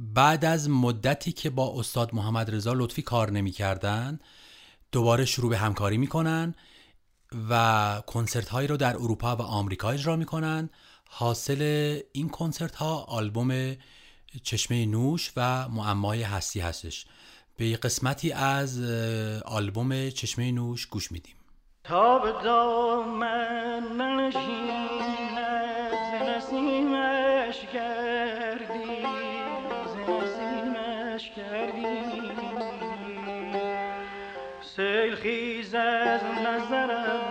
بعد 0.00 0.44
از 0.44 0.70
مدتی 0.70 1.32
که 1.32 1.50
با 1.50 1.74
استاد 1.80 2.14
محمد 2.14 2.54
رضا 2.54 2.72
لطفی 2.72 3.02
کار 3.02 3.30
نمی 3.30 3.50
کردن 3.50 4.18
دوباره 4.92 5.24
شروع 5.24 5.50
به 5.50 5.58
همکاری 5.58 5.96
می‌کنن 5.96 6.54
و 7.50 8.02
کنسرت 8.06 8.48
هایی 8.48 8.68
رو 8.68 8.76
در 8.76 8.96
اروپا 8.96 9.36
و 9.36 9.42
آمریکا 9.42 9.90
اجرا 9.90 10.16
می‌کنن. 10.16 10.70
حاصل 11.08 12.00
این 12.12 12.28
کنسرت 12.28 12.74
ها 12.74 12.96
آلبوم 12.96 13.76
چشمه 14.42 14.86
نوش 14.86 15.32
و 15.36 15.68
معمای 15.68 16.22
هستی 16.22 16.60
هستش. 16.60 17.06
به 17.56 17.76
قسمتی 17.76 18.32
از 18.32 18.80
آلبوم 19.44 20.10
چشمه 20.10 20.52
نوش 20.52 20.86
گوش 20.86 21.12
میدیم. 21.12 21.34
تا 21.84 22.18
به 22.18 22.32
دامن 22.44 23.96
ننشیند 23.96 24.88
ز 25.16 25.19
نسیمش 26.40 27.66
کردی 27.72 29.06
ز 29.86 30.10
نسیمش 30.10 31.30
کردی 31.36 32.32
سیل 34.62 35.14
خیز 35.14 35.74
از 35.74 36.20
نظرم. 36.24 37.29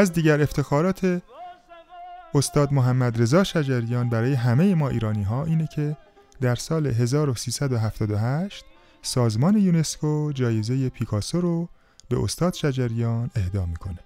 از 0.00 0.12
دیگر 0.12 0.42
افتخارات 0.42 1.22
استاد 2.34 2.72
محمد 2.72 3.22
رضا 3.22 3.44
شجریان 3.44 4.08
برای 4.08 4.34
همه 4.34 4.74
ما 4.74 4.88
ایرانی 4.88 5.22
ها 5.22 5.44
اینه 5.44 5.66
که 5.66 5.96
در 6.40 6.54
سال 6.54 6.86
1378 6.86 8.64
سازمان 9.02 9.56
یونسکو 9.56 10.32
جایزه 10.32 10.88
پیکاسو 10.88 11.40
رو 11.40 11.68
به 12.08 12.22
استاد 12.22 12.54
شجریان 12.54 13.30
اهدا 13.36 13.66
می‌کنه. 13.66 13.98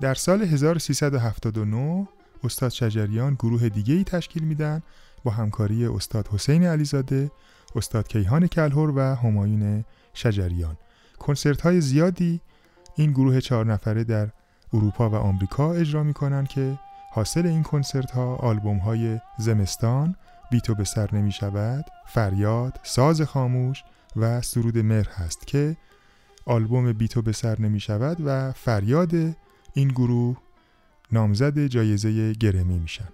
در 0.00 0.14
سال 0.14 0.42
1379 0.42 2.08
استاد 2.44 2.70
شجریان 2.70 3.34
گروه 3.34 3.68
دیگه 3.68 3.94
ای 3.94 4.04
تشکیل 4.04 4.44
میدن 4.44 4.82
با 5.24 5.30
همکاری 5.30 5.86
استاد 5.86 6.28
حسین 6.28 6.66
علیزاده، 6.66 7.30
استاد 7.74 8.08
کیهان 8.08 8.46
کلهور 8.46 8.90
و 8.90 9.00
همایون 9.00 9.84
شجریان. 10.14 10.76
کنسرت 11.18 11.60
های 11.60 11.80
زیادی 11.80 12.40
این 12.96 13.10
گروه 13.10 13.40
چهار 13.40 13.66
نفره 13.66 14.04
در 14.04 14.28
اروپا 14.72 15.10
و 15.10 15.14
آمریکا 15.14 15.72
اجرا 15.72 16.02
می‌کنن 16.02 16.46
که 16.46 16.78
حاصل 17.12 17.46
این 17.46 17.62
کنسرت 17.62 18.10
ها 18.10 18.36
آلبوم 18.36 18.78
های 18.78 19.20
زمستان، 19.38 20.16
بیتو 20.50 20.74
به 20.74 20.84
سر 20.84 21.08
نمی 21.12 21.32
شود، 21.32 21.84
فریاد، 22.06 22.80
ساز 22.82 23.22
خاموش 23.22 23.84
و 24.16 24.42
سرود 24.42 24.78
مهر 24.78 25.08
هست 25.08 25.46
که 25.46 25.76
آلبوم 26.46 26.92
بیتو 26.92 27.22
به 27.22 27.32
سر 27.32 27.60
نمی 27.60 27.80
شود 27.80 28.16
و 28.24 28.52
فریاد 28.52 29.14
این 29.74 29.88
گروه 29.88 30.36
نامزد 31.12 31.66
جایزه 31.66 32.32
گرمی 32.32 32.78
میشن. 32.78 33.08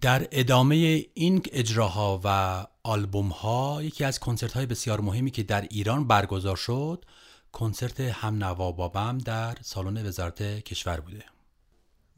در 0.00 0.28
ادامه 0.32 1.04
این 1.14 1.42
اجراها 1.52 2.20
و 2.24 2.66
آلبوم 2.82 3.28
ها 3.28 3.82
یکی 3.82 4.04
از 4.04 4.18
کنسرت 4.18 4.52
های 4.52 4.66
بسیار 4.66 5.00
مهمی 5.00 5.30
که 5.30 5.42
در 5.42 5.60
ایران 5.60 6.06
برگزار 6.06 6.56
شد 6.56 7.04
کنسرت 7.54 8.00
هم 8.00 8.44
نوا 8.44 8.72
بابم 8.72 9.18
در 9.18 9.56
سالن 9.62 10.06
وزارت 10.06 10.42
کشور 10.42 11.00
بوده. 11.00 11.24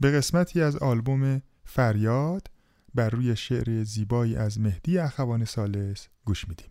به 0.01 0.11
قسمتی 0.11 0.63
از 0.63 0.77
آلبوم 0.77 1.43
فریاد 1.65 2.51
بر 2.95 3.11
روی 3.11 3.37
شعر 3.37 3.83
زیبایی 3.85 4.37
از 4.37 4.61
مهدی 4.61 4.99
اخوان 4.99 5.45
سالس 5.45 6.09
گوش 6.25 6.49
میدیم. 6.49 6.71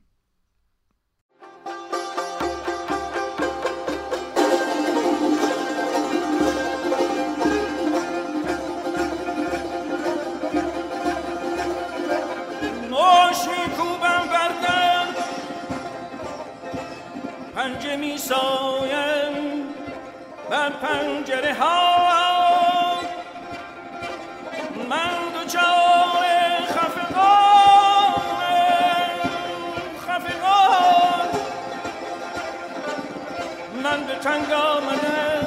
پنجه 17.55 17.95
می 17.95 18.17
سایم 18.17 19.33
بر 20.49 20.69
پنجره 20.69 21.53
ها 21.53 23.01
من 24.89 25.31
دوچار 25.33 26.25
خفقان 26.67 28.25
خفقان 30.07 31.29
من 33.83 34.03
به 34.03 34.15
تنگ 34.15 34.51
آمده 34.51 35.39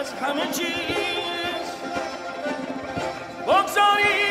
از 0.00 0.12
همه 0.12 0.46
چیز. 0.52 1.66
بگذارید. 3.46 4.23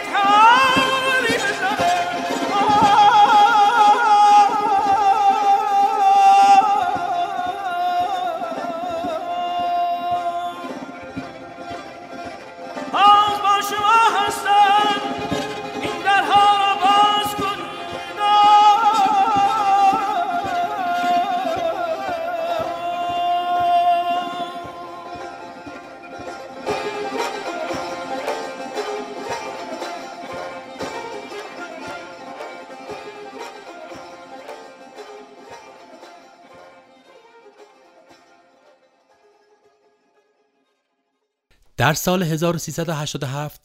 در 41.84 41.93
سال 41.93 42.23
1387 42.23 43.61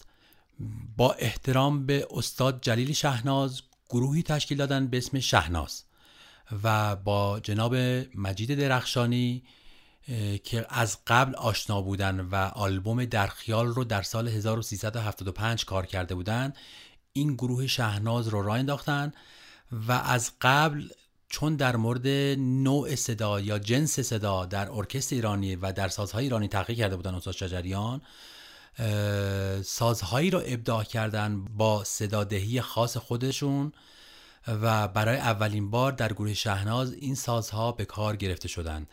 با 0.97 1.13
احترام 1.13 1.87
به 1.87 2.07
استاد 2.11 2.59
جلیل 2.63 2.93
شهناز 2.93 3.63
گروهی 3.91 4.23
تشکیل 4.23 4.59
دادن 4.59 4.87
به 4.87 4.97
اسم 4.97 5.21
شهناز 5.21 5.85
و 6.63 6.97
با 6.97 7.41
جناب 7.41 7.75
مجید 8.15 8.55
درخشانی 8.55 9.43
که 10.45 10.67
از 10.69 10.99
قبل 11.07 11.35
آشنا 11.35 11.83
بودن 11.83 12.21
و 12.21 12.35
آلبوم 12.35 13.05
در 13.05 13.27
خیال 13.27 13.67
رو 13.67 13.85
در 13.85 14.03
سال 14.03 14.29
1375 14.29 15.65
کار 15.65 15.87
کرده 15.87 16.15
بودن 16.15 16.53
این 17.13 17.35
گروه 17.35 17.67
شهناز 17.67 18.29
رو 18.29 18.43
راه 18.43 18.59
انداختن 18.59 19.13
و 19.73 19.93
از 19.93 20.33
قبل 20.41 20.89
چون 21.29 21.57
در 21.57 21.77
مورد 21.77 22.09
نوع 22.39 22.95
صدا 22.95 23.41
یا 23.41 23.59
جنس 23.59 24.01
صدا 24.01 24.47
در 24.47 24.71
ارکستر 24.71 25.15
ایرانی 25.15 25.57
و 25.57 25.73
در 25.73 25.89
سازهای 25.89 26.25
ایرانی 26.25 26.49
تحقیق 26.49 26.79
کرده 26.79 26.97
بودن 26.97 27.15
استاد 27.15 27.35
شجریان 27.35 28.01
سازهایی 29.63 30.31
را 30.31 30.41
ابداع 30.41 30.85
کردن 30.85 31.45
با 31.45 31.85
صدادهی 31.85 32.61
خاص 32.61 32.97
خودشون 32.97 33.73
و 34.49 34.89
برای 34.89 35.17
اولین 35.17 35.71
بار 35.71 35.93
در 35.93 36.13
گروه 36.13 36.35
شهناز 36.35 36.93
این 36.93 37.15
سازها 37.15 37.73
به 37.73 37.85
کار 37.85 38.17
گرفته 38.17 38.49
شدند 38.49 38.89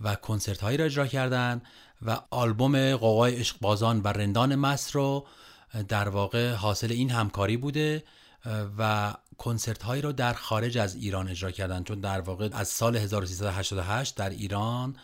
و 0.00 0.14
کنسرت 0.14 0.60
هایی 0.60 0.76
را 0.76 0.84
اجرا 0.84 1.06
کردند 1.06 1.62
و 2.02 2.20
آلبوم 2.30 2.96
قوای 2.96 3.36
عشقبازان 3.36 4.00
و 4.00 4.08
رندان 4.08 4.54
مصر 4.54 4.92
رو 4.92 5.26
در 5.88 6.08
واقع 6.08 6.52
حاصل 6.52 6.92
این 6.92 7.10
همکاری 7.10 7.56
بوده 7.56 8.04
و 8.78 9.14
کنسرت 9.38 9.82
هایی 9.82 10.02
رو 10.02 10.12
در 10.12 10.32
خارج 10.32 10.78
از 10.78 10.94
ایران 10.94 11.28
اجرا 11.28 11.50
کردن. 11.50 11.82
چون 11.82 12.00
در 12.00 12.20
واقع 12.20 12.48
از 12.52 12.68
سال 12.68 12.96
1388 12.96 14.16
در 14.16 14.30
ایران 14.30 14.96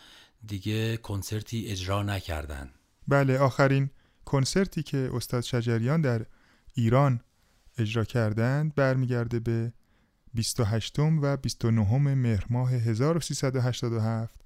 دیگه 0.47 0.97
کنسرتی 0.97 1.67
اجرا 1.67 2.03
نکردن. 2.03 2.69
بله 3.07 3.39
آخرین 3.39 3.89
کنسرتی 4.25 4.83
که 4.83 5.09
استاد 5.13 5.43
شجریان 5.43 6.01
در 6.01 6.25
ایران 6.73 7.21
اجرا 7.77 8.03
کردند 8.03 8.75
برمیگرده 8.75 9.39
به 9.39 9.73
28 10.33 10.99
و 10.99 11.37
29 11.37 11.97
مهر 11.97 12.45
ماه 12.49 12.71
1387 12.71 14.41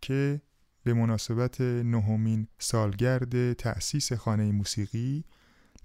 که 0.00 0.40
به 0.84 0.94
مناسبت 0.94 1.60
نهمین 1.60 2.48
سالگرد 2.58 3.52
تأسیس 3.52 4.12
خانه 4.12 4.52
موسیقی 4.52 5.24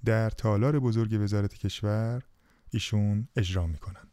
در 0.05 0.29
تالار 0.29 0.79
بزرگ 0.79 1.21
وزارت 1.21 1.53
کشور 1.53 2.23
ایشون 2.71 3.27
اجرا 3.35 3.67
می‌کنن. 3.67 4.09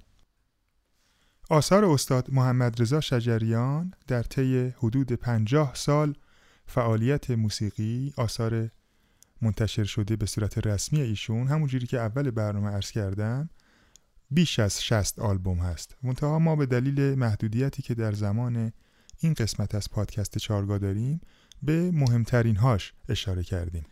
آثار 1.50 1.84
استاد 1.84 2.30
محمد 2.32 2.82
رضا 2.82 3.00
شجریان 3.00 3.94
در 4.06 4.22
طی 4.22 4.72
حدود 4.78 5.12
پنجاه 5.12 5.74
سال 5.74 6.14
فعالیت 6.66 7.30
موسیقی 7.30 8.12
آثار 8.16 8.70
منتشر 9.42 9.84
شده 9.84 10.16
به 10.16 10.26
صورت 10.26 10.66
رسمی 10.66 11.00
ایشون 11.00 11.46
همونجوری 11.46 11.86
که 11.86 12.00
اول 12.00 12.30
برنامه 12.30 12.68
عرض 12.68 12.90
کردم 12.90 13.50
بیش 14.30 14.58
از 14.58 14.84
60 14.84 15.18
آلبوم 15.18 15.58
هست. 15.58 15.96
منتها 16.02 16.38
ما 16.38 16.56
به 16.56 16.66
دلیل 16.66 17.14
محدودیتی 17.14 17.82
که 17.82 17.94
در 17.94 18.12
زمان 18.12 18.72
این 19.18 19.34
قسمت 19.34 19.74
از 19.74 19.90
پادکست 19.90 20.38
چارگاه 20.38 20.78
داریم 20.78 21.20
به 21.62 21.90
مهمترین 21.90 22.56
هاش 22.56 22.92
اشاره 23.08 23.42
کردیم. 23.42 23.86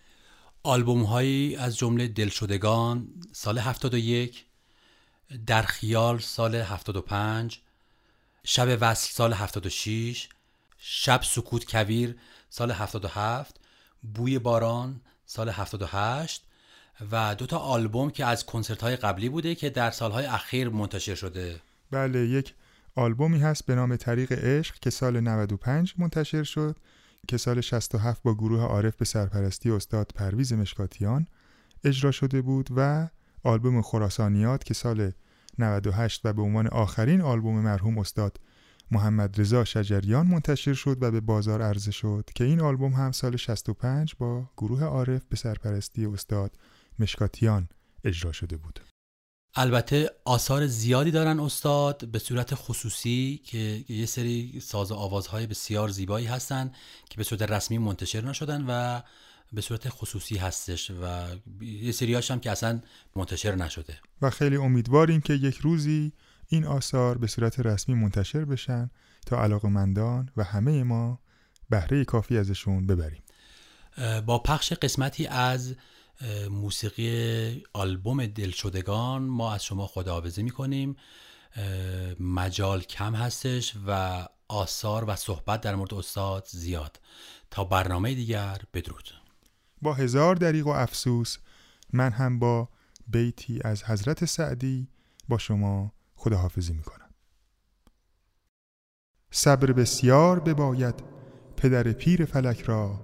آلبوم 0.62 1.02
هایی 1.02 1.56
از 1.56 1.76
جمله 1.76 2.08
دلشدگان 2.08 3.08
سال 3.32 3.58
71 3.58 4.46
در 5.46 5.62
خیال 5.62 6.18
سال 6.18 6.54
75 6.54 7.60
شب 8.44 8.78
وصل 8.80 9.12
سال 9.12 9.32
76 9.32 10.28
شب 10.78 11.20
سکوت 11.22 11.70
کویر 11.70 12.16
سال 12.50 12.70
77 12.70 13.60
بوی 14.14 14.38
باران 14.38 15.00
سال 15.26 15.48
78 15.48 16.44
و 17.10 17.34
دو 17.34 17.46
تا 17.46 17.58
آلبوم 17.58 18.10
که 18.10 18.24
از 18.26 18.46
کنسرت 18.46 18.82
های 18.82 18.96
قبلی 18.96 19.28
بوده 19.28 19.54
که 19.54 19.70
در 19.70 19.90
سالهای 19.90 20.26
اخیر 20.26 20.68
منتشر 20.68 21.14
شده. 21.14 21.60
بله 21.90 22.18
یک 22.18 22.54
آلبومی 22.94 23.38
هست 23.38 23.66
به 23.66 23.74
نام 23.74 23.96
طریق 23.96 24.32
عشق 24.32 24.74
که 24.78 24.90
سال 24.90 25.20
95 25.20 25.94
منتشر 25.98 26.42
شد 26.42 26.76
که 27.28 27.36
سال 27.36 27.60
67 27.60 28.22
با 28.22 28.34
گروه 28.34 28.60
عارف 28.62 28.96
به 28.96 29.04
سرپرستی 29.04 29.70
استاد 29.70 30.10
پرویز 30.14 30.52
مشکاتیان 30.52 31.26
اجرا 31.84 32.10
شده 32.10 32.42
بود 32.42 32.68
و 32.76 33.08
آلبوم 33.44 33.82
خراسانیات 33.82 34.64
که 34.64 34.74
سال 34.74 35.12
98 35.58 36.20
و 36.24 36.32
به 36.32 36.42
عنوان 36.42 36.66
آخرین 36.66 37.20
آلبوم 37.20 37.60
مرحوم 37.60 37.98
استاد 37.98 38.40
محمد 38.90 39.40
رضا 39.40 39.64
شجریان 39.64 40.26
منتشر 40.26 40.74
شد 40.74 40.98
و 41.00 41.10
به 41.10 41.20
بازار 41.20 41.62
عرضه 41.62 41.90
شد 41.90 42.30
که 42.34 42.44
این 42.44 42.60
آلبوم 42.60 42.92
هم 42.92 43.12
سال 43.12 43.36
65 43.36 44.14
با 44.18 44.50
گروه 44.56 44.84
عارف 44.84 45.22
به 45.28 45.36
سرپرستی 45.36 46.06
استاد 46.06 46.56
مشکاتیان 46.98 47.68
اجرا 48.04 48.32
شده 48.32 48.56
بود. 48.56 48.80
البته 49.56 50.10
آثار 50.24 50.66
زیادی 50.66 51.10
دارن 51.10 51.40
استاد 51.40 52.08
به 52.08 52.18
صورت 52.18 52.54
خصوصی 52.54 53.40
که 53.44 53.84
یه 53.88 54.06
سری 54.06 54.60
ساز 54.60 54.92
و 54.92 54.94
آوازهای 54.94 55.46
بسیار 55.46 55.88
زیبایی 55.88 56.26
هستن 56.26 56.72
که 57.10 57.16
به 57.16 57.24
صورت 57.24 57.42
رسمی 57.42 57.78
منتشر 57.78 58.20
نشدن 58.20 58.64
و 58.68 59.02
به 59.54 59.60
صورت 59.60 59.88
خصوصی 59.88 60.36
هستش 60.36 60.90
و 60.90 61.26
یه 61.60 61.92
سریاش 61.92 62.30
هم 62.30 62.40
که 62.40 62.50
اصلا 62.50 62.80
منتشر 63.16 63.54
نشده. 63.54 63.98
و 64.22 64.30
خیلی 64.30 64.56
امیدواریم 64.56 65.20
که 65.20 65.32
یک 65.32 65.56
روزی 65.56 66.12
این 66.48 66.64
آثار 66.64 67.18
به 67.18 67.26
صورت 67.26 67.60
رسمی 67.60 67.94
منتشر 67.94 68.44
بشن 68.44 68.90
تا 69.26 69.42
علاقمندان 69.42 70.30
و 70.36 70.44
همه 70.44 70.82
ما 70.82 71.20
بهره 71.70 72.04
کافی 72.04 72.38
ازشون 72.38 72.86
ببریم. 72.86 73.22
با 74.26 74.38
پخش 74.38 74.72
قسمتی 74.72 75.26
از 75.26 75.76
موسیقی 76.50 77.62
آلبوم 77.72 78.26
دلشدگان 78.26 79.22
ما 79.22 79.54
از 79.54 79.64
شما 79.64 79.86
خداحافظی 79.86 80.42
می‌کنیم. 80.42 80.96
مجال 82.20 82.80
کم 82.80 83.14
هستش 83.14 83.74
و 83.86 84.28
آثار 84.48 85.04
و 85.10 85.16
صحبت 85.16 85.60
در 85.60 85.74
مورد 85.74 85.94
استاد 85.94 86.46
زیاد. 86.50 87.00
تا 87.50 87.64
برنامه 87.64 88.14
دیگر 88.14 88.60
بدرود. 88.74 89.23
با 89.84 89.94
هزار 89.94 90.34
دریغ 90.34 90.66
و 90.66 90.70
افسوس 90.70 91.38
من 91.92 92.10
هم 92.10 92.38
با 92.38 92.68
بیتی 93.06 93.60
از 93.64 93.84
حضرت 93.84 94.24
سعدی 94.24 94.88
با 95.28 95.38
شما 95.38 95.92
خداحافظی 96.14 96.72
می‌کنم. 96.72 97.10
صبر 99.30 99.72
بسیار 99.72 100.40
بباید 100.40 100.94
پدر 101.56 101.92
پیر 101.92 102.24
فلک 102.24 102.62
را 102.62 103.00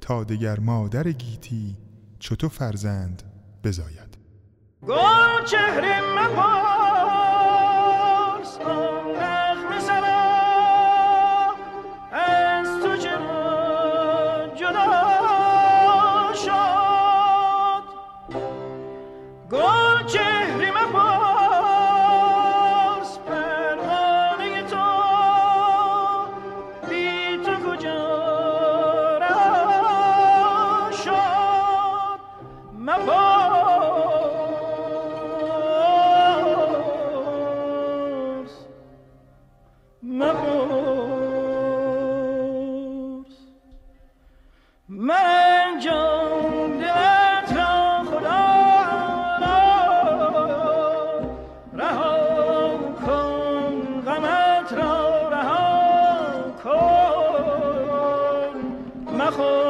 تا 0.00 0.24
دگر 0.24 0.60
مادر 0.60 1.12
گیتی 1.12 1.76
چطور 2.18 2.50
فرزند 2.50 3.22
بزاید. 3.64 4.18
گل 4.82 5.44
چهره 5.50 6.00
مپارس 6.00 6.48
را 54.72 55.28
رها 55.28 56.54
کن. 56.64 58.54
مخور 59.18 59.69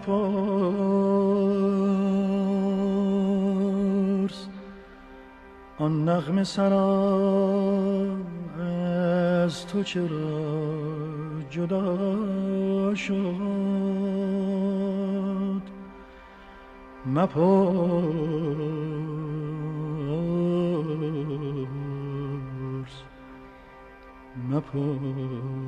مپرس 0.00 0.08
آن 5.78 6.08
نغمه 6.08 6.44
سرا 6.44 8.16
از 9.44 9.66
تو 9.66 9.82
چرا 9.82 11.42
جدا 11.50 12.94
شد؟ 12.94 13.14
مپرس 17.06 17.50
مپرس 24.50 25.59